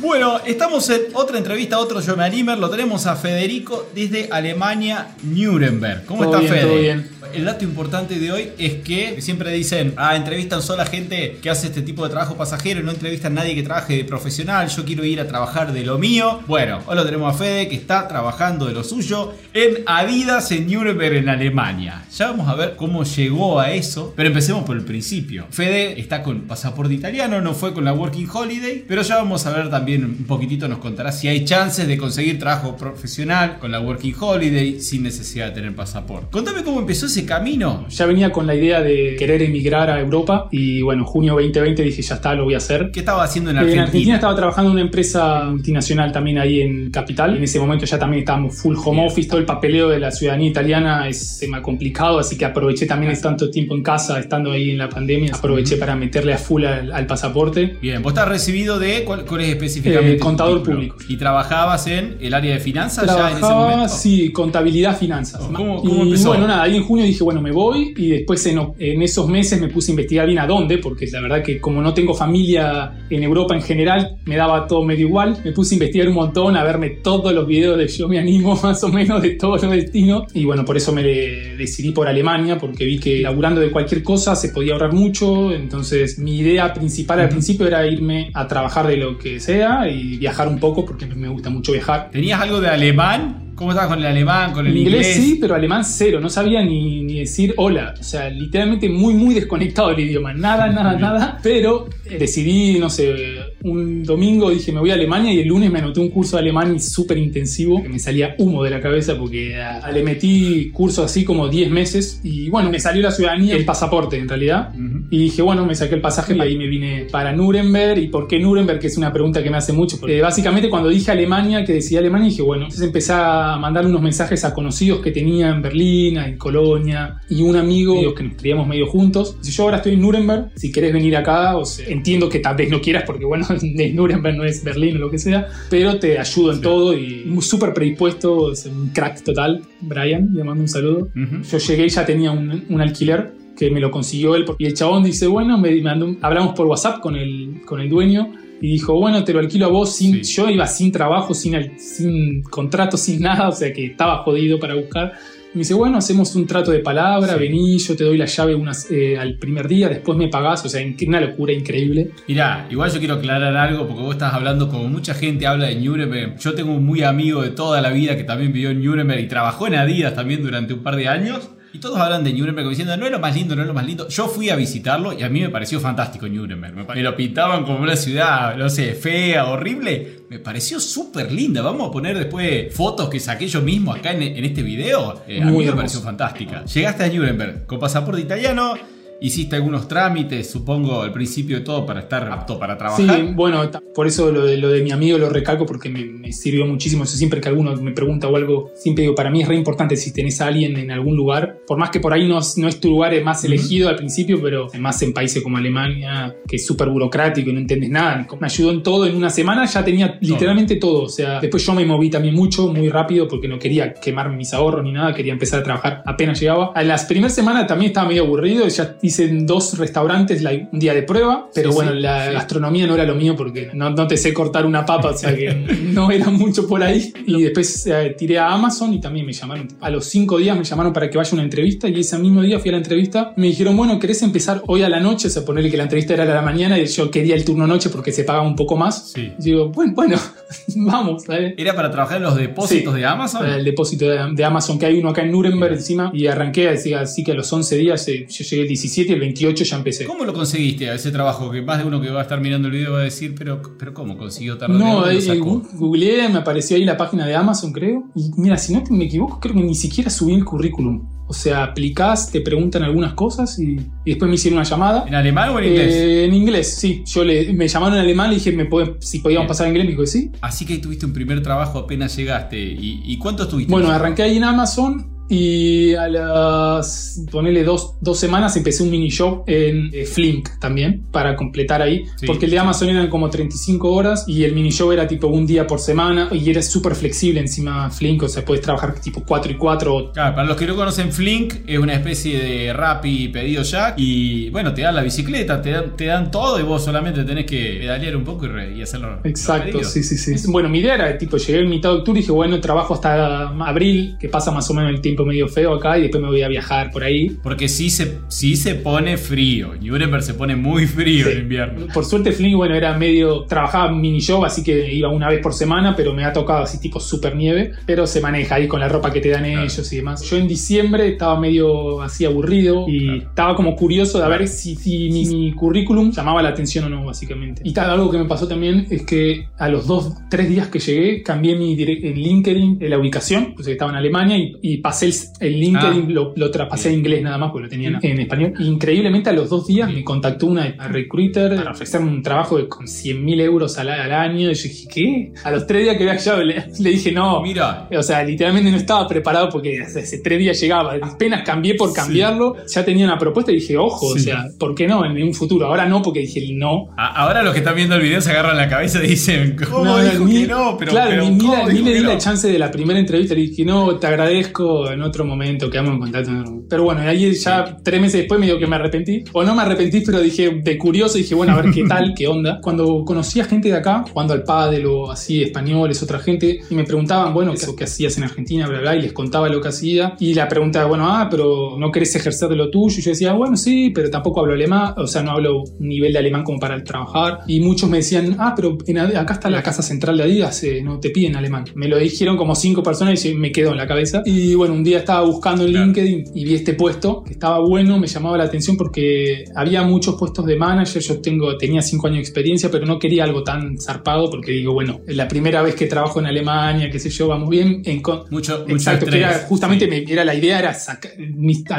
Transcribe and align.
Bueno, 0.00 0.40
estamos 0.46 0.88
en 0.88 1.02
otra 1.12 1.36
entrevista, 1.36 1.78
otro 1.78 2.00
Yo 2.00 2.16
Me 2.16 2.24
Animer. 2.24 2.56
Lo 2.58 2.70
tenemos 2.70 3.06
a 3.06 3.16
Federico 3.16 3.90
desde 3.94 4.28
Alemania, 4.30 5.08
Nuremberg. 5.22 6.06
¿Cómo 6.06 6.22
Todo 6.24 6.38
está 6.38 6.40
bien, 6.40 6.52
Fede? 6.54 6.62
todo 6.66 6.80
bien. 6.80 7.10
El 7.32 7.44
dato 7.44 7.64
importante 7.64 8.18
de 8.18 8.32
hoy 8.32 8.50
es 8.58 8.74
que 8.82 9.20
siempre 9.22 9.52
dicen, 9.52 9.94
ah, 9.96 10.16
entrevistan 10.16 10.62
solo 10.62 10.82
a 10.82 10.86
gente 10.86 11.38
que 11.40 11.48
hace 11.48 11.68
este 11.68 11.82
tipo 11.82 12.02
de 12.02 12.10
trabajo 12.10 12.36
pasajero 12.36 12.82
no 12.82 12.90
entrevistan 12.90 13.32
a 13.32 13.42
nadie 13.42 13.54
que 13.54 13.62
trabaje 13.62 13.96
de 13.96 14.04
profesional. 14.04 14.68
Yo 14.68 14.84
quiero 14.84 15.04
ir 15.04 15.20
a 15.20 15.28
trabajar 15.28 15.72
de 15.72 15.84
lo 15.84 15.98
mío. 15.98 16.40
Bueno, 16.48 16.80
hoy 16.86 16.96
lo 16.96 17.04
tenemos 17.04 17.32
a 17.32 17.38
Fede 17.38 17.68
que 17.68 17.76
está 17.76 18.08
trabajando 18.08 18.66
de 18.66 18.72
lo 18.72 18.82
suyo 18.82 19.32
en 19.54 19.82
Adidas 19.86 20.50
en 20.50 20.70
Nuremberg, 20.70 21.16
en 21.16 21.28
Alemania. 21.28 22.04
Ya 22.16 22.26
vamos 22.26 22.48
a 22.48 22.54
ver 22.54 22.74
cómo 22.76 23.04
llegó 23.04 23.60
a 23.60 23.70
eso, 23.72 24.12
pero 24.16 24.28
empecemos 24.28 24.64
por 24.64 24.76
el 24.76 24.84
principio. 24.84 25.46
Fede 25.50 26.00
está 26.00 26.22
con 26.22 26.42
pasaporte 26.42 26.94
italiano, 26.94 27.40
no 27.40 27.54
fue 27.54 27.72
con 27.72 27.84
la 27.84 27.92
Working 27.92 28.28
Holiday, 28.32 28.84
pero 28.88 29.02
ya 29.02 29.16
vamos 29.16 29.46
a 29.46 29.52
ver 29.52 29.70
también 29.70 30.04
un 30.04 30.24
poquitito, 30.24 30.66
nos 30.66 30.78
contará 30.78 31.12
si 31.12 31.28
hay 31.28 31.44
chances 31.44 31.86
de 31.86 31.96
conseguir 31.96 32.38
trabajo 32.38 32.76
profesional 32.76 33.58
con 33.58 33.70
la 33.70 33.80
Working 33.80 34.16
Holiday 34.18 34.80
sin 34.80 35.04
necesidad 35.04 35.48
de 35.48 35.52
tener 35.52 35.74
pasaporte. 35.74 36.26
Contame 36.30 36.64
cómo 36.64 36.80
empezó 36.80 37.06
ese 37.06 37.19
camino. 37.26 37.86
Ya 37.88 38.06
venía 38.06 38.30
con 38.32 38.46
la 38.46 38.54
idea 38.54 38.80
de 38.82 39.16
querer 39.18 39.42
emigrar 39.42 39.90
a 39.90 40.00
Europa 40.00 40.48
y 40.50 40.82
bueno, 40.82 41.04
junio 41.04 41.34
2020 41.34 41.82
dije 41.82 42.02
ya 42.02 42.14
está, 42.16 42.34
lo 42.34 42.44
voy 42.44 42.54
a 42.54 42.58
hacer. 42.58 42.90
¿Qué 42.92 43.00
estaba 43.00 43.22
haciendo 43.24 43.50
en 43.50 43.56
En 43.56 43.60
Argentina? 43.60 43.82
Argentina 43.84 44.14
estaba 44.16 44.34
trabajando 44.36 44.70
en 44.70 44.74
una 44.76 44.82
empresa 44.82 45.44
multinacional 45.50 46.12
también 46.12 46.38
ahí 46.38 46.60
en 46.60 46.90
Capital. 46.90 47.36
En 47.36 47.42
ese 47.44 47.58
momento 47.60 47.84
ya 47.84 47.98
también 47.98 48.20
estábamos 48.20 48.56
full 48.56 48.76
home 48.84 49.06
office. 49.06 49.28
Todo 49.28 49.38
el 49.38 49.46
papeleo 49.46 49.88
de 49.88 49.98
la 50.00 50.10
ciudadanía 50.10 50.48
italiana 50.50 51.08
es 51.08 51.38
se 51.38 51.48
me 51.48 51.58
ha 51.58 51.62
complicado, 51.62 52.18
así 52.18 52.36
que 52.36 52.44
aproveché 52.44 52.86
también 52.86 53.10
tanto 53.20 53.50
tiempo 53.50 53.74
en 53.74 53.82
casa, 53.82 54.18
estando 54.18 54.52
ahí 54.52 54.70
en 54.70 54.78
la 54.78 54.88
pandemia, 54.88 55.32
aproveché 55.34 55.76
para 55.76 55.94
meterle 55.96 56.32
a 56.32 56.38
full 56.38 56.64
al, 56.64 56.92
al 56.92 57.06
pasaporte. 57.06 57.76
Bien, 57.82 58.02
vos 58.02 58.12
estás 58.12 58.28
recibido 58.28 58.78
de 58.78 59.04
cuál, 59.04 59.24
cuál 59.24 59.42
es 59.42 59.48
específicamente 59.50 60.12
Eh, 60.14 60.18
contador 60.18 60.62
público. 60.62 60.96
Y 61.08 61.16
trabajabas 61.16 61.86
en 61.86 62.16
el 62.20 62.34
área 62.34 62.54
de 62.54 62.60
finanzas 62.60 63.06
ya 63.06 63.12
en 63.12 63.18
ese 63.32 63.38
Trabajaba, 63.40 63.70
momento. 63.70 63.94
sí, 63.94 64.30
contabilidad, 64.32 64.96
finanzas. 64.98 65.42
¿Cómo- 65.52 65.80
cómo 65.82 66.04
y 66.04 66.08
empezó? 66.08 66.28
bueno, 66.28 66.46
nada, 66.46 66.62
ahí 66.62 66.76
en 66.76 66.84
junio 66.84 67.04
dije, 67.10 67.22
bueno, 67.24 67.40
me 67.42 67.52
voy 67.52 67.94
y 67.96 68.08
después 68.10 68.44
en, 68.46 68.58
en 68.78 69.02
esos 69.02 69.28
meses 69.28 69.60
me 69.60 69.68
puse 69.68 69.90
a 69.90 69.92
investigar 69.92 70.26
bien 70.26 70.38
a 70.38 70.46
dónde, 70.46 70.78
porque 70.78 71.06
la 71.12 71.20
verdad 71.20 71.42
que 71.42 71.60
como 71.60 71.80
no 71.82 71.94
tengo 71.94 72.14
familia 72.14 72.92
en 73.10 73.22
Europa 73.22 73.54
en 73.54 73.62
general, 73.62 74.16
me 74.24 74.36
daba 74.36 74.66
todo 74.66 74.84
medio 74.84 75.06
igual. 75.06 75.36
Me 75.44 75.52
puse 75.52 75.74
a 75.74 75.76
investigar 75.76 76.08
un 76.08 76.14
montón, 76.14 76.56
a 76.56 76.64
verme 76.64 76.90
todos 76.90 77.32
los 77.32 77.46
videos 77.46 77.78
de 77.78 77.88
Yo 77.88 78.08
Me 78.08 78.18
Animo, 78.18 78.58
más 78.62 78.82
o 78.84 78.88
menos 78.88 79.22
de 79.22 79.30
todos 79.30 79.62
los 79.62 79.72
destinos. 79.72 80.24
Y 80.34 80.44
bueno, 80.44 80.64
por 80.64 80.76
eso 80.76 80.92
me 80.92 81.02
de- 81.02 81.56
decidí 81.56 81.90
por 81.92 82.08
Alemania, 82.08 82.58
porque 82.58 82.84
vi 82.84 82.98
que 82.98 83.20
laburando 83.20 83.60
de 83.60 83.70
cualquier 83.70 84.02
cosa 84.02 84.34
se 84.36 84.50
podía 84.50 84.72
ahorrar 84.72 84.92
mucho. 84.92 85.52
Entonces 85.52 86.18
mi 86.18 86.38
idea 86.38 86.72
principal 86.72 87.20
al 87.20 87.28
principio 87.28 87.66
era 87.66 87.86
irme 87.86 88.30
a 88.34 88.46
trabajar 88.46 88.86
de 88.86 88.96
lo 88.96 89.18
que 89.18 89.40
sea 89.40 89.88
y 89.88 90.16
viajar 90.18 90.48
un 90.48 90.58
poco, 90.58 90.84
porque 90.84 91.06
me 91.06 91.28
gusta 91.28 91.50
mucho 91.50 91.72
viajar. 91.72 92.10
¿Tenías 92.10 92.40
algo 92.40 92.60
de 92.60 92.68
alemán? 92.68 93.49
¿Cómo 93.60 93.72
estabas 93.72 93.90
con 93.90 93.98
el 93.98 94.06
alemán, 94.06 94.54
con 94.54 94.66
el 94.66 94.74
inglés, 94.74 95.08
inglés? 95.08 95.16
sí, 95.16 95.38
pero 95.38 95.54
alemán 95.54 95.84
cero. 95.84 96.18
No 96.18 96.30
sabía 96.30 96.64
ni, 96.64 97.02
ni 97.02 97.18
decir 97.18 97.52
hola. 97.58 97.92
O 98.00 98.02
sea, 98.02 98.30
literalmente 98.30 98.88
muy, 98.88 99.12
muy 99.12 99.34
desconectado 99.34 99.90
del 99.90 100.00
idioma. 100.00 100.32
Nada, 100.32 100.68
nada, 100.68 100.98
nada. 100.98 101.38
Pero 101.42 101.86
decidí, 102.08 102.78
no 102.78 102.88
sé, 102.88 103.49
un 103.62 104.02
domingo 104.04 104.50
dije 104.50 104.72
me 104.72 104.80
voy 104.80 104.90
a 104.90 104.94
Alemania 104.94 105.32
y 105.32 105.40
el 105.40 105.48
lunes 105.48 105.70
me 105.70 105.78
anoté 105.80 106.00
un 106.00 106.08
curso 106.10 106.36
de 106.36 106.42
alemán 106.42 106.80
súper 106.80 107.18
intensivo 107.18 107.82
que 107.82 107.88
me 107.88 107.98
salía 107.98 108.34
humo 108.38 108.62
de 108.64 108.70
la 108.70 108.80
cabeza 108.80 109.16
porque 109.18 109.56
a- 109.56 109.90
le 109.92 110.02
metí 110.02 110.70
curso 110.70 111.02
así 111.04 111.24
como 111.24 111.48
10 111.48 111.70
meses 111.70 112.20
y 112.22 112.48
bueno, 112.48 112.70
me 112.70 112.80
salió 112.80 113.02
la 113.02 113.10
ciudadanía, 113.10 113.54
el 113.56 113.64
pasaporte 113.64 114.16
en 114.18 114.28
realidad. 114.28 114.72
Y 115.10 115.18
dije, 115.24 115.42
bueno, 115.42 115.66
me 115.66 115.74
saqué 115.74 115.96
el 115.96 116.00
pasaje 116.00 116.36
y 116.36 116.40
ahí 116.40 116.56
me 116.56 116.66
vine 116.68 117.06
para 117.10 117.32
Nuremberg. 117.32 117.98
¿Y 118.00 118.08
por 118.08 118.28
qué 118.28 118.38
Nuremberg? 118.38 118.78
Que 118.78 118.86
es 118.86 118.96
una 118.96 119.12
pregunta 119.12 119.42
que 119.42 119.50
me 119.50 119.56
hace 119.56 119.72
mucho. 119.72 119.98
Porque 119.98 120.20
básicamente 120.22 120.70
cuando 120.70 120.88
dije 120.88 121.10
Alemania, 121.10 121.64
que 121.64 121.72
decía 121.74 121.98
Alemania, 121.98 122.28
dije, 122.28 122.42
bueno, 122.42 122.64
entonces 122.64 122.86
empecé 122.86 123.12
a 123.14 123.56
mandar 123.60 123.86
unos 123.86 124.00
mensajes 124.02 124.44
a 124.44 124.54
conocidos 124.54 125.00
que 125.00 125.10
tenía 125.10 125.48
en 125.50 125.62
Berlín, 125.62 126.16
en 126.18 126.36
Colonia, 126.38 127.16
y 127.28 127.42
un 127.42 127.56
amigo 127.56 128.00
los 128.02 128.14
que 128.14 128.22
nos 128.22 128.34
criamos 128.34 128.66
medio 128.68 128.86
juntos. 128.86 129.36
Si 129.40 129.50
yo 129.50 129.64
ahora 129.64 129.78
estoy 129.78 129.94
en 129.94 130.00
Nuremberg, 130.02 130.50
si 130.54 130.70
querés 130.70 130.92
venir 130.92 131.16
acá, 131.16 131.56
o 131.56 131.64
sea, 131.64 131.86
entiendo 131.88 132.28
que 132.28 132.38
tal 132.38 132.54
vez 132.56 132.70
no 132.70 132.80
quieras 132.80 133.02
porque, 133.06 133.24
bueno, 133.24 133.46
de 133.60 133.92
Nuremberg 133.92 134.36
no 134.36 134.44
es 134.44 134.62
Berlín 134.64 134.96
o 134.96 135.00
lo 135.00 135.10
que 135.10 135.18
sea, 135.18 135.48
pero 135.68 135.98
te 135.98 136.18
ayudo 136.18 136.50
en 136.52 136.56
Sí. 136.58 136.62
todo 136.62 136.96
y 136.96 137.36
súper 137.40 137.72
predispuesto, 137.74 138.52
es 138.52 138.66
un 138.66 138.88
crack 138.90 139.22
total. 139.22 139.62
Brian, 139.80 140.28
le 140.34 140.44
mando 140.44 140.62
un 140.62 140.68
saludo. 140.68 141.08
Ujú. 141.16 141.42
Yo 141.50 141.58
llegué 141.58 141.86
y 141.86 141.88
ya 141.88 142.04
tenía 142.06 142.30
un, 142.30 142.64
un 142.68 142.80
alquiler 142.80 143.32
que 143.56 143.70
me 143.70 143.80
lo 143.80 143.90
consiguió 143.90 144.34
él. 144.36 144.44
Y 144.58 144.66
el 144.66 144.74
chabón 144.74 145.02
dice, 145.04 145.26
bueno, 145.26 145.58
me 145.58 145.80
mandó 145.82 146.16
hablamos 146.22 146.54
por 146.54 146.66
WhatsApp 146.66 147.00
con 147.00 147.14
el, 147.16 147.60
con 147.66 147.80
el 147.80 147.88
dueño 147.90 148.32
y 148.62 148.68
dijo, 148.72 148.94
bueno, 148.94 149.22
te 149.24 149.32
lo 149.32 149.38
alquilo 149.38 149.66
a 149.66 149.68
vos. 149.68 149.94
Sin, 149.96 150.24
Sí. 150.24 150.34
Yo 150.34 150.48
iba 150.48 150.66
sin 150.66 150.90
trabajo, 150.92 151.34
sin, 151.34 151.78
sin 151.78 152.42
contrato, 152.42 152.96
sin 152.96 153.20
nada, 153.20 153.48
o 153.48 153.52
sea 153.52 153.72
que 153.72 153.86
estaba 153.86 154.18
jodido 154.18 154.58
para 154.58 154.74
buscar. 154.74 155.12
Me 155.52 155.60
dice, 155.60 155.74
bueno, 155.74 155.98
hacemos 155.98 156.32
un 156.36 156.46
trato 156.46 156.70
de 156.70 156.78
palabra, 156.78 157.32
Sí. 157.34 157.38
vení, 157.40 157.76
yo 157.78 157.96
te 157.96 158.04
doy 158.04 158.16
la 158.16 158.26
llave 158.26 158.54
unas, 158.54 158.88
eh, 158.88 159.18
al 159.18 159.36
primer 159.36 159.66
día, 159.66 159.88
después 159.88 160.16
me 160.16 160.28
pagás, 160.28 160.64
o 160.64 160.68
sea, 160.68 160.80
una 161.08 161.20
locura 161.20 161.52
increíble. 161.52 162.12
Mirá, 162.28 162.68
igual 162.70 162.92
yo 162.92 163.00
quiero 163.00 163.14
aclarar 163.14 163.56
algo 163.56 163.84
porque 163.88 164.00
vos 164.00 164.12
estás 164.14 164.32
hablando 164.32 164.68
como 164.68 164.86
mucha 164.86 165.12
gente 165.12 165.48
habla 165.48 165.66
de 165.66 165.74
Nuremberg. 165.74 166.38
Yo 166.38 166.54
tengo 166.54 166.72
un 166.72 166.86
muy 166.86 167.02
amigo 167.02 167.42
de 167.42 167.50
toda 167.50 167.80
la 167.80 167.90
vida 167.90 168.16
que 168.16 168.22
también 168.22 168.52
vivió 168.52 168.70
en 168.70 168.84
Nuremberg 168.84 169.20
y 169.22 169.26
trabajó 169.26 169.66
en 169.66 169.74
Adidas 169.74 170.14
también 170.14 170.40
durante 170.42 170.72
un 170.72 170.84
par 170.84 170.94
de 170.94 171.08
años. 171.08 171.50
Y 171.72 171.78
todos 171.78 172.00
hablan 172.00 172.24
de 172.24 172.32
Nuremberg 172.32 172.64
como 172.64 172.70
diciendo, 172.70 172.96
no 172.96 173.06
es 173.06 173.12
lo 173.12 173.20
más 173.20 173.34
lindo, 173.34 173.54
no 173.54 173.62
es 173.62 173.68
lo 173.68 173.74
más 173.74 173.86
lindo. 173.86 174.08
Yo 174.08 174.26
fui 174.26 174.50
a 174.50 174.56
visitarlo 174.56 175.12
y 175.12 175.22
a 175.22 175.28
mí 175.28 175.40
me 175.40 175.50
pareció 175.50 175.78
fantástico 175.78 176.26
Nuremberg. 176.26 176.74
Me, 176.74 177.02
lo 177.02 177.14
pintaban 177.14 177.64
como 177.64 177.78
una 177.78 177.94
ciudad, 177.94 178.56
no 178.56 178.68
sé, 178.68 178.94
fea, 178.94 179.46
horrible. 179.46 180.22
Me 180.28 180.40
pareció 180.40 180.80
súper 180.80 181.30
linda. 181.30 181.62
Vamos 181.62 181.88
a 181.88 181.92
poner 181.92 182.18
después 182.18 182.74
fotos 182.74 183.08
que 183.08 183.20
saqué 183.20 183.46
yo 183.46 183.62
mismo 183.62 183.92
acá 183.92 184.10
en, 184.12 184.22
en 184.22 184.44
este 184.44 184.62
video. 184.62 185.22
Eh, 185.28 185.42
a 185.42 185.46
mí 185.46 185.64
me 185.64 185.72
pareció 185.72 186.00
fantástica. 186.00 186.64
Llegaste 186.64 187.04
a 187.04 187.08
Nuremberg 187.08 187.66
con 187.66 187.78
pasaporte 187.78 188.20
italiano. 188.20 188.74
Hiciste 189.22 189.56
algunos 189.56 189.86
trámites, 189.86 190.50
supongo, 190.50 191.02
al 191.02 191.12
principio 191.12 191.58
de 191.58 191.62
todo 191.64 191.84
para 191.84 192.00
estar 192.00 192.30
apto 192.32 192.58
para 192.58 192.74
Sí, 192.96 193.04
trabajar. 193.04 193.34
bueno, 193.34 193.68
ta- 193.68 193.82
por 193.94 194.06
eso 194.06 194.30
lo 194.32 194.46
de, 194.46 194.56
lo 194.56 194.68
de 194.70 194.82
mi 194.82 194.92
amigo 194.92 195.18
lo 195.18 195.28
recalco 195.28 195.66
porque 195.66 195.88
me, 195.90 196.04
me 196.04 196.32
sirvió 196.32 196.64
muchísimo. 196.66 197.04
Siempre 197.04 197.40
que 197.40 197.48
alguno 197.48 197.76
me 197.76 197.92
pregunta 197.92 198.28
o 198.28 198.36
algo, 198.36 198.70
siempre 198.74 199.02
digo, 199.02 199.14
para 199.14 199.30
mí 199.30 199.42
es 199.42 199.48
re 199.48 199.56
importante 199.56 199.96
si 199.96 200.12
tenés 200.12 200.40
a 200.40 200.46
alguien 200.46 200.76
en 200.78 200.90
algún 200.90 201.16
lugar, 201.16 201.58
por 201.66 201.76
más 201.78 201.90
que 201.90 202.00
por 202.00 202.12
ahí 202.14 202.26
no, 202.26 202.38
es- 202.38 202.56
no 202.56 202.66
es 202.68 202.80
tu 202.80 202.88
lugar 202.88 203.12
es 203.12 203.22
más 203.24 203.44
elegido 203.44 203.88
al 203.90 203.96
principio, 203.96 204.40
pero 204.42 204.68
más 204.78 205.02
en 205.02 205.12
países 205.12 205.42
como 205.42 205.58
Alemania, 205.58 206.34
que 206.48 206.56
es 206.56 206.66
súper 206.66 206.88
burocrático 206.88 207.50
y 207.50 207.52
no 207.52 207.60
entendés 207.60 207.90
nada. 207.90 208.26
Me 208.40 208.46
ayudó 208.46 208.70
en 208.70 208.82
todo, 208.82 209.04
en 209.06 209.14
una 209.16 209.28
semana 209.30 209.66
ya 209.66 209.84
tenía 209.84 210.16
literalmente 210.20 210.76
todo. 210.76 211.02
O 211.02 211.08
sea, 211.08 211.40
después 211.40 211.64
yo 211.66 211.74
me 211.74 211.84
moví 211.84 212.08
también 212.08 212.34
mucho, 212.34 212.72
muy 212.72 212.88
rápido, 212.88 213.28
porque 213.28 213.48
no 213.48 213.58
quería 213.58 213.92
quemar 213.92 214.30
mis 214.34 214.54
ahorros 214.54 214.82
ni 214.82 214.92
nada, 214.92 215.12
quería 215.14 215.32
empezar 215.34 215.60
a 215.60 215.62
trabajar 215.62 216.02
apenas 216.06 216.40
llegaba. 216.40 216.72
A 216.74 216.82
las 216.82 217.04
primeras 217.04 217.34
semanas 217.34 217.66
también 217.66 217.90
estaba 217.90 218.08
medio 218.08 218.22
aburrido, 218.24 218.66
ya 218.66 218.96
hice 219.10 219.28
dos 219.28 219.76
restaurantes 219.78 220.42
la- 220.42 220.52
un 220.72 220.78
día 220.78 220.94
de 220.94 221.02
prueba, 221.02 221.48
pero 221.54 221.70
Sí, 221.70 221.76
bueno, 221.76 221.92
sí, 221.92 221.98
la 222.00 222.26
sí. 222.28 222.32
gastronomía 222.34 222.86
no 222.86 222.94
era 222.94 223.04
lo 223.04 223.14
mío 223.14 223.36
porque 223.36 223.70
no, 223.74 223.90
no 223.90 224.06
te 224.06 224.16
sé 224.16 224.32
cortar 224.32 224.64
una 224.66 224.84
papa, 224.86 225.10
o 225.10 225.16
sea 225.16 225.34
que 225.36 225.54
no 225.92 226.10
era 226.10 226.30
mucho 226.30 226.66
por 226.66 226.82
ahí. 226.82 227.12
Y 227.26 227.42
después 227.42 227.86
eh, 227.86 228.14
tiré 228.16 228.38
a 228.38 228.52
Amazon 228.52 228.94
y 228.94 229.00
también 229.00 229.26
me 229.26 229.32
llamaron. 229.32 229.68
A 229.80 229.90
los 229.90 230.06
cinco 230.06 230.38
días 230.38 230.56
me 230.56 230.64
llamaron 230.64 230.92
para 230.92 231.10
que 231.10 231.18
vaya 231.18 231.30
a 231.30 231.34
una 231.34 231.42
entrevista 231.42 231.88
y 231.88 232.00
ese 232.00 232.18
mismo 232.18 232.42
día 232.42 232.58
fui 232.58 232.70
a 232.70 232.72
la 232.72 232.78
entrevista. 232.78 233.32
Me 233.36 233.46
dijeron, 233.48 233.76
bueno, 233.76 233.98
¿querés 233.98 234.22
empezar 234.22 234.62
hoy 234.66 234.82
a 234.82 234.88
la 234.88 235.00
noche? 235.00 235.28
O 235.28 235.30
sea, 235.30 235.44
ponerle 235.44 235.70
que 235.70 235.76
la 235.76 235.84
entrevista 235.84 236.14
era 236.14 236.22
a 236.24 236.26
la 236.26 236.42
mañana 236.42 236.78
y 236.78 236.86
yo 236.86 237.10
quería 237.10 237.34
el 237.34 237.44
turno 237.44 237.66
noche 237.66 237.90
porque 237.90 238.12
se 238.12 238.24
pagaba 238.24 238.46
un 238.46 238.56
poco 238.56 238.76
más. 238.76 239.10
Sí. 239.12 239.32
Y 239.38 239.42
digo, 239.42 239.68
bueno, 239.70 239.92
bueno, 239.94 240.16
vamos, 240.76 241.24
¿sabes? 241.24 241.54
¿Era 241.56 241.74
para 241.74 241.90
trabajar 241.90 242.18
en 242.18 242.24
los 242.24 242.36
depósitos 242.36 242.94
Sí. 242.94 243.00
de 243.00 243.06
Amazon? 243.06 243.40
Para 243.42 243.56
el 243.56 243.64
depósito 243.64 244.06
de, 244.08 244.32
de 244.34 244.44
Amazon 244.44 244.78
que 244.78 244.86
hay 244.86 244.98
uno 244.98 245.10
acá 245.10 245.22
en 245.22 245.32
Nuremberg 245.32 245.74
encima 245.74 246.10
y 246.14 246.26
arranqué 246.26 246.68
así, 246.68 246.92
así 246.94 247.22
que 247.24 247.32
a 247.32 247.34
los 247.34 247.52
11 247.52 247.76
días 247.76 248.06
eh, 248.08 248.26
yo 248.28 248.44
llegué 248.44 248.62
el 248.62 248.68
17 248.68 249.10
y 249.10 249.14
el 249.14 249.20
28 249.20 249.64
ya 249.64 249.76
empecé. 249.76 250.04
¿Cómo 250.04 250.24
lo 250.24 250.32
conseguiste 250.32 250.90
a 250.90 250.94
ese 250.94 251.10
trabajo? 251.10 251.50
Que 251.50 251.62
más 251.62 251.78
de 251.78 251.84
uno 251.84 252.00
que 252.00 252.10
va 252.10 252.20
a 252.20 252.22
estar 252.22 252.40
mirando 252.40 252.68
el 252.68 252.74
video 252.74 252.92
va 252.92 253.00
a 253.00 253.04
decir, 253.04 253.34
pero, 253.36 253.60
pero 253.78 253.94
¿cómo 253.94 254.16
consiguió 254.16 254.58
tarde? 254.58 254.74
¿De 254.74 254.78
No, 254.80 255.08
eh, 255.08 255.38
googleé, 255.74 256.28
me 256.28 256.38
apareció 256.38 256.76
ahí 256.76 256.84
la 256.84 256.96
página 256.96 257.26
de 257.26 257.34
Amazon, 257.34 257.72
creo. 257.72 258.04
Y 258.14 258.30
mira, 258.36 258.56
si 258.56 258.72
no 258.72 258.82
me 258.90 259.04
equivoco, 259.04 259.38
creo 259.40 259.54
que 259.54 259.62
ni 259.62 259.74
siquiera 259.74 260.10
subí 260.10 260.34
el 260.34 260.44
currículum. 260.44 261.19
O 261.30 261.32
sea, 261.32 261.62
aplicás, 261.62 262.32
te 262.32 262.40
preguntan 262.40 262.82
algunas 262.82 263.12
cosas 263.12 263.56
y, 263.60 263.76
y 264.04 264.10
después 264.10 264.28
me 264.28 264.34
hicieron 264.34 264.58
una 264.58 264.68
llamada. 264.68 265.04
¿En 265.06 265.14
alemán 265.14 265.50
o 265.50 265.60
en 265.60 265.66
inglés? 265.66 265.94
Eh, 265.94 266.24
en 266.24 266.34
inglés, 266.34 266.74
sí. 266.76 267.04
Yo 267.06 267.22
le, 267.22 267.52
me 267.52 267.68
llamaron 267.68 267.94
en 267.94 268.00
alemán 268.00 268.32
y 268.32 268.34
dije 268.34 268.50
me 268.50 268.68
si 268.98 269.20
podíamos 269.20 269.44
Bien. 269.44 269.46
pasar 269.46 269.68
en 269.68 269.74
inglés. 269.74 269.84
Me 269.84 269.90
dijo 269.92 270.02
que 270.02 270.08
sí. 270.08 270.32
Así 270.40 270.66
que 270.66 270.78
tuviste 270.78 271.06
un 271.06 271.12
primer 271.12 271.40
trabajo 271.40 271.78
apenas 271.78 272.16
llegaste. 272.16 272.58
¿Y, 272.58 273.02
y 273.04 273.16
cuánto 273.18 273.44
estuviste? 273.44 273.70
Bueno, 273.70 273.90
arranqué 273.92 274.24
ahí 274.24 274.38
en 274.38 274.42
Amazon 274.42 275.06
y 275.30 275.94
a 275.94 276.08
las, 276.08 277.24
ponele 277.30 277.62
dos, 277.64 277.94
dos 278.00 278.18
semanas, 278.18 278.56
empecé 278.56 278.82
un 278.82 278.90
mini 278.90 279.08
show 279.10 279.44
en 279.46 279.90
eh, 279.92 280.04
Flink 280.04 280.48
también, 280.58 281.04
para 281.10 281.36
completar 281.36 281.80
ahí. 281.82 282.04
Sí. 282.16 282.26
Porque 282.26 282.46
el 282.46 282.50
de 282.50 282.58
Amazon 282.58 282.88
eran 282.90 283.08
como 283.08 283.30
35 283.30 283.92
horas 283.92 284.24
y 284.26 284.44
el 284.44 284.52
mini 284.54 284.70
show 284.70 284.90
era 284.92 285.06
tipo 285.06 285.28
un 285.28 285.46
día 285.46 285.66
por 285.66 285.78
semana 285.78 286.28
y 286.32 286.50
era 286.50 286.60
súper 286.62 286.94
flexible 286.94 287.40
encima 287.40 287.90
Flink, 287.90 288.22
o 288.24 288.28
sea, 288.28 288.44
puedes 288.44 288.62
trabajar 288.62 288.98
tipo 289.00 289.22
4 289.26 289.52
y 289.52 289.54
4. 289.56 290.12
Claro, 290.12 290.34
para 290.34 290.46
los 290.46 290.56
que 290.56 290.66
no 290.66 290.74
conocen 290.76 291.12
Flink, 291.12 291.54
es 291.66 291.78
una 291.78 291.94
especie 291.94 292.38
de 292.42 292.72
Rappi 292.72 293.28
pedido 293.28 293.62
ya. 293.62 293.94
Y 293.96 294.50
bueno, 294.50 294.74
te 294.74 294.82
dan 294.82 294.94
la 294.96 295.02
bicicleta, 295.02 295.62
te 295.62 295.70
dan, 295.70 295.96
te 295.96 296.06
dan 296.06 296.30
todo 296.30 296.58
y 296.58 296.62
vos 296.64 296.84
solamente 296.84 297.24
tenés 297.24 297.46
que 297.46 297.78
pedalear 297.80 298.16
un 298.16 298.24
poco 298.24 298.46
y, 298.46 298.48
re- 298.48 298.76
y 298.76 298.82
hacerlo. 298.82 299.20
Exacto, 299.24 299.84
sí, 299.84 300.02
sí, 300.02 300.16
sí. 300.18 300.34
Bueno, 300.50 300.68
mi 300.68 300.80
idea 300.80 300.94
era, 300.94 301.16
tipo, 301.18 301.36
llegué 301.36 301.60
en 301.60 301.68
mitad 301.70 301.90
de 301.90 301.96
octubre 301.98 302.18
y 302.18 302.22
dije, 302.22 302.32
bueno, 302.32 302.60
trabajo 302.60 302.94
hasta 302.94 303.48
abril, 303.48 304.16
que 304.20 304.28
pasa 304.28 304.50
más 304.50 304.68
o 304.70 304.74
menos 304.74 304.90
el 304.90 305.00
tiempo 305.00 305.19
medio 305.24 305.48
feo 305.48 305.74
acá, 305.74 305.98
y 305.98 306.02
después 306.02 306.22
me 306.22 306.28
voy 306.28 306.42
a 306.42 306.48
viajar 306.48 306.90
por 306.90 307.04
ahí. 307.04 307.36
Porque 307.42 307.68
sí 307.68 307.90
se, 307.90 308.18
sí 308.28 308.56
se 308.56 308.74
pone 308.74 309.16
frío. 309.16 309.72
Nuremberg 309.80 310.22
se 310.22 310.34
pone 310.34 310.56
muy 310.56 310.86
frío 310.86 311.26
Sí. 311.26 311.32
en 311.32 311.38
invierno. 311.42 311.86
Por 311.92 312.04
suerte, 312.04 312.32
Flink, 312.32 312.56
bueno, 312.56 312.74
era 312.74 312.96
medio. 312.96 313.44
Trabajaba 313.44 313.92
mini 313.92 314.20
job, 314.24 314.44
así 314.44 314.62
que 314.62 314.92
iba 314.92 315.08
una 315.10 315.28
vez 315.28 315.40
por 315.40 315.52
semana, 315.52 315.94
pero 315.96 316.12
me 316.14 316.24
ha 316.24 316.32
tocado 316.32 316.62
así 316.62 316.80
tipo 316.80 317.00
super 317.00 317.34
nieve. 317.36 317.72
Pero 317.86 318.06
se 318.06 318.20
maneja 318.20 318.56
ahí 318.56 318.68
con 318.68 318.80
la 318.80 318.88
ropa 318.88 319.12
que 319.12 319.20
te 319.20 319.28
dan 319.30 319.44
Claro. 319.44 319.62
ellos 319.64 319.92
y 319.92 319.96
demás. 319.96 320.22
Yo 320.28 320.36
en 320.36 320.46
diciembre 320.48 321.08
estaba 321.08 321.38
medio 321.40 322.02
así 322.02 322.24
aburrido 322.24 322.86
y 322.88 323.04
Claro. 323.04 323.18
estaba 323.22 323.56
como 323.56 323.74
curioso 323.76 324.18
de 324.18 324.24
Claro. 324.24 324.38
ver 324.40 324.48
si, 324.48 324.76
si 324.76 325.10
mi, 325.10 325.24
mi 325.26 325.52
currículum 325.52 326.10
llamaba 326.12 326.42
la 326.42 326.50
atención 326.50 326.84
o 326.84 326.88
no, 326.88 327.04
básicamente. 327.04 327.62
Y 327.64 327.72
tal, 327.72 327.90
algo 327.90 328.10
que 328.10 328.18
me 328.18 328.24
pasó 328.26 328.46
también 328.48 328.86
es 328.90 329.02
que 329.04 329.46
a 329.58 329.68
los 329.68 329.86
dos, 329.86 330.12
tres 330.30 330.48
días 330.48 330.68
que 330.68 330.78
llegué, 330.78 331.22
cambié 331.22 331.56
mi 331.56 331.76
direct- 331.76 332.04
en 332.04 332.14
LinkedIn 332.18 332.78
eh, 332.80 332.88
la 332.88 332.98
ubicación, 332.98 333.54
pues 333.54 333.66
estaba 333.68 333.90
en 333.90 333.96
Alemania 333.98 334.36
y, 334.38 334.52
y 334.62 334.76
pasé 334.78 335.09
el, 335.40 335.60
LinkedIn, 335.60 336.04
Ah. 336.08 336.10
lo, 336.12 336.32
lo 336.36 336.50
traspasé 336.50 336.88
a 336.90 336.92
inglés 336.92 337.22
nada 337.22 337.38
más, 337.38 337.50
porque 337.50 337.64
lo 337.64 337.70
tenía 337.70 337.88
en, 337.88 337.98
en 338.02 338.20
español. 338.20 338.52
Increíblemente, 338.58 339.30
a 339.30 339.32
los 339.32 339.48
dos 339.50 339.66
días 339.66 339.92
me 339.92 340.02
contactó 340.04 340.46
una 340.46 340.74
recruiter 340.88 341.56
para 341.56 341.70
ofrecerme 341.72 342.08
un 342.10 342.22
trabajo 342.22 342.56
de 342.58 342.68
con 342.68 342.86
100 342.86 343.24
mil 343.24 343.40
euros 343.40 343.78
al, 343.78 343.88
al 343.90 344.12
año. 344.12 344.50
Y 344.50 344.54
yo 344.54 344.62
dije, 344.62 344.88
¿qué? 344.92 345.32
A 345.44 345.50
los 345.50 345.66
tres 345.66 345.84
días 345.84 345.96
que 345.96 346.02
había 346.08 346.16
llegado 346.18 346.42
le, 346.42 346.64
le 346.78 346.90
dije, 346.90 347.12
no. 347.12 347.40
Mira, 347.42 347.88
O 347.96 348.02
sea, 348.02 348.22
literalmente 348.24 348.70
no 348.70 348.76
estaba 348.76 349.06
preparado 349.08 349.48
porque 349.48 349.80
hace, 349.82 350.18
tres 350.18 350.38
días 350.38 350.60
llegaba. 350.60 350.94
Apenas 351.00 351.42
cambié 351.42 351.74
por 351.74 351.90
Sí. 351.90 351.94
cambiarlo. 351.96 352.56
Ya 352.66 352.84
tenía 352.84 353.04
una 353.04 353.18
propuesta 353.18 353.52
y 353.52 353.56
dije, 353.56 353.76
ojo, 353.76 354.14
Sí. 354.14 354.20
o 354.20 354.22
sea, 354.22 354.44
¿por 354.58 354.74
qué 354.74 354.86
no? 354.86 355.04
En 355.04 355.22
un 355.22 355.34
futuro. 355.34 355.66
Ahora 355.66 355.86
no, 355.86 356.02
porque 356.02 356.20
dije 356.20 356.40
no. 356.54 356.88
a- 356.96 357.22
ahora 357.22 357.42
los 357.42 357.52
que 357.52 357.58
están 357.60 357.74
viendo 357.74 357.94
el 357.96 358.02
video 358.02 358.20
se 358.20 358.30
agarran 358.30 358.56
la 358.56 358.68
cabeza 358.68 359.02
y 359.04 359.08
dicen, 359.08 359.56
¿cómo 359.70 359.84
No, 359.90 359.98
dijo 360.02 360.24
ni- 360.24 360.42
que 360.42 360.46
no? 360.48 360.76
Pero, 360.78 360.90
claro, 360.92 361.10
pero 361.10 361.22
ni, 361.24 361.30
ni 361.30 361.38
¿cómo 361.38 361.52
la- 361.56 361.66
ni 361.66 361.72
dijo 361.74 361.84
le 361.88 361.94
di 361.94 362.00
no? 362.02 362.08
la 362.08 362.18
chance 362.18 362.48
de 362.50 362.58
la 362.58 362.70
primera 362.70 362.98
entrevista. 362.98 363.34
Le 363.34 363.40
dije, 363.42 363.64
no, 363.64 363.96
te 363.96 364.06
agradezco 364.06 364.88
en 365.00 365.08
otro 365.08 365.24
momento, 365.24 365.70
quedamos 365.70 365.94
en 365.94 366.00
contacto. 366.00 366.30
Pero 366.68 366.84
bueno, 366.84 367.00
ahí 367.00 367.32
ya 367.34 367.78
tres 367.82 368.00
meses 368.00 368.20
después 368.20 368.38
me 368.38 368.46
digo 368.46 368.58
que 368.58 368.66
me 368.66 368.76
arrepentí. 368.76 369.24
O 369.32 369.42
no 369.42 369.54
me 369.54 369.62
arrepentí, 369.62 370.02
pero 370.02 370.20
dije 370.20 370.60
de 370.62 370.78
curioso, 370.78 371.18
dije, 371.18 371.34
bueno, 371.34 371.52
a 371.52 371.62
ver 371.62 371.72
qué 371.72 371.84
tal, 371.84 372.14
qué 372.14 372.26
onda. 372.28 372.60
Cuando 372.62 373.04
conocí 373.04 373.40
a 373.40 373.44
gente 373.44 373.68
de 373.68 373.76
acá, 373.76 374.04
jugando 374.10 374.34
al 374.34 374.44
pádel 374.44 374.86
o 374.86 375.10
así, 375.10 375.42
españoles, 375.42 376.02
otra 376.02 376.18
gente, 376.18 376.60
y 376.68 376.74
me 376.74 376.84
preguntaban, 376.84 377.32
bueno, 377.32 377.52
¿qué, 377.54 377.66
qué 377.76 377.84
hacías 377.84 378.16
en 378.18 378.24
Argentina? 378.24 378.68
Bla, 378.68 378.80
bla, 378.80 378.96
y 378.96 379.02
les 379.02 379.12
contaba 379.12 379.48
lo 379.48 379.60
que 379.60 379.68
hacía. 379.68 380.14
Y 380.20 380.34
la 380.34 380.48
pregunta, 380.48 380.84
bueno, 380.84 381.08
ah, 381.08 381.28
pero 381.30 381.76
no 381.78 381.90
querés 381.90 382.14
ejercer 382.14 382.48
de 382.48 382.56
lo 382.56 382.70
tuyo. 382.70 382.96
Y 382.98 383.02
yo 383.02 383.10
decía, 383.10 383.32
bueno, 383.32 383.56
sí, 383.56 383.90
pero 383.94 384.10
tampoco 384.10 384.40
hablo 384.40 384.52
alemán, 384.52 384.94
o 384.96 385.06
sea, 385.06 385.22
no 385.22 385.32
hablo 385.32 385.64
nivel 385.78 386.12
de 386.12 386.18
alemán 386.18 386.44
como 386.44 386.58
para 386.58 386.82
trabajar. 386.84 387.40
Y 387.46 387.60
muchos 387.60 387.88
me 387.88 387.98
decían, 387.98 388.36
ah, 388.38 388.52
pero 388.54 388.76
en 388.86 388.98
acá 388.98 389.34
está 389.34 389.50
la 389.50 389.62
casa 389.62 389.82
central 389.82 390.16
de 390.16 390.24
Adidas, 390.24 390.62
eh, 390.64 390.82
no 390.82 391.00
te 391.00 391.10
piden 391.10 391.36
alemán. 391.36 391.64
Me 391.74 391.88
lo 391.88 391.98
dijeron 391.98 392.36
como 392.36 392.54
cinco 392.54 392.82
personas 392.82 393.24
y 393.24 393.34
me 393.34 393.52
quedó 393.52 393.70
en 393.70 393.76
la 393.78 393.86
cabeza. 393.86 394.22
Y 394.24 394.54
bueno, 394.54 394.74
un 394.74 394.84
día 394.84 394.89
estaba 394.98 395.22
buscando 395.24 395.64
en 395.64 395.70
Claro. 395.70 395.86
LinkedIn 395.86 396.24
y 396.34 396.44
vi 396.44 396.54
este 396.54 396.74
puesto 396.74 397.22
que 397.24 397.32
estaba 397.32 397.58
bueno, 397.60 397.98
me 397.98 398.06
llamaba 398.06 398.36
la 398.38 398.44
atención 398.44 398.76
porque 398.76 399.44
había 399.54 399.82
muchos 399.82 400.16
puestos 400.16 400.44
de 400.46 400.56
manager. 400.56 401.00
Yo 401.02 401.20
tengo, 401.20 401.56
tenía 401.56 401.82
cinco 401.82 402.06
años 402.06 402.16
de 402.18 402.22
experiencia, 402.22 402.70
pero 402.70 402.86
no 402.86 402.98
quería 402.98 403.24
algo 403.24 403.42
tan 403.44 403.78
zarpado 403.80 404.30
porque 404.30 404.52
digo, 404.52 404.72
bueno, 404.72 405.00
es 405.06 405.16
la 405.16 405.28
primera 405.28 405.62
vez 405.62 405.74
que 405.74 405.86
trabajo 405.86 406.20
en 406.20 406.26
Alemania, 406.26 406.90
qué 406.90 406.98
sé 406.98 407.10
yo, 407.10 407.28
vamos 407.28 407.48
bien. 407.48 407.82
En 407.84 408.00
con- 408.02 408.24
Mucho, 408.30 408.60
mucho 408.60 408.74
Exacto, 408.74 409.06
que 409.06 409.16
estrés. 409.16 409.36
era, 409.36 409.46
justamente 409.48 409.84
Sí. 409.86 409.90
me- 409.90 410.12
era 410.12 410.24
la 410.24 410.34
idea, 410.34 410.58
era 410.58 410.74
sacar, 410.74 411.12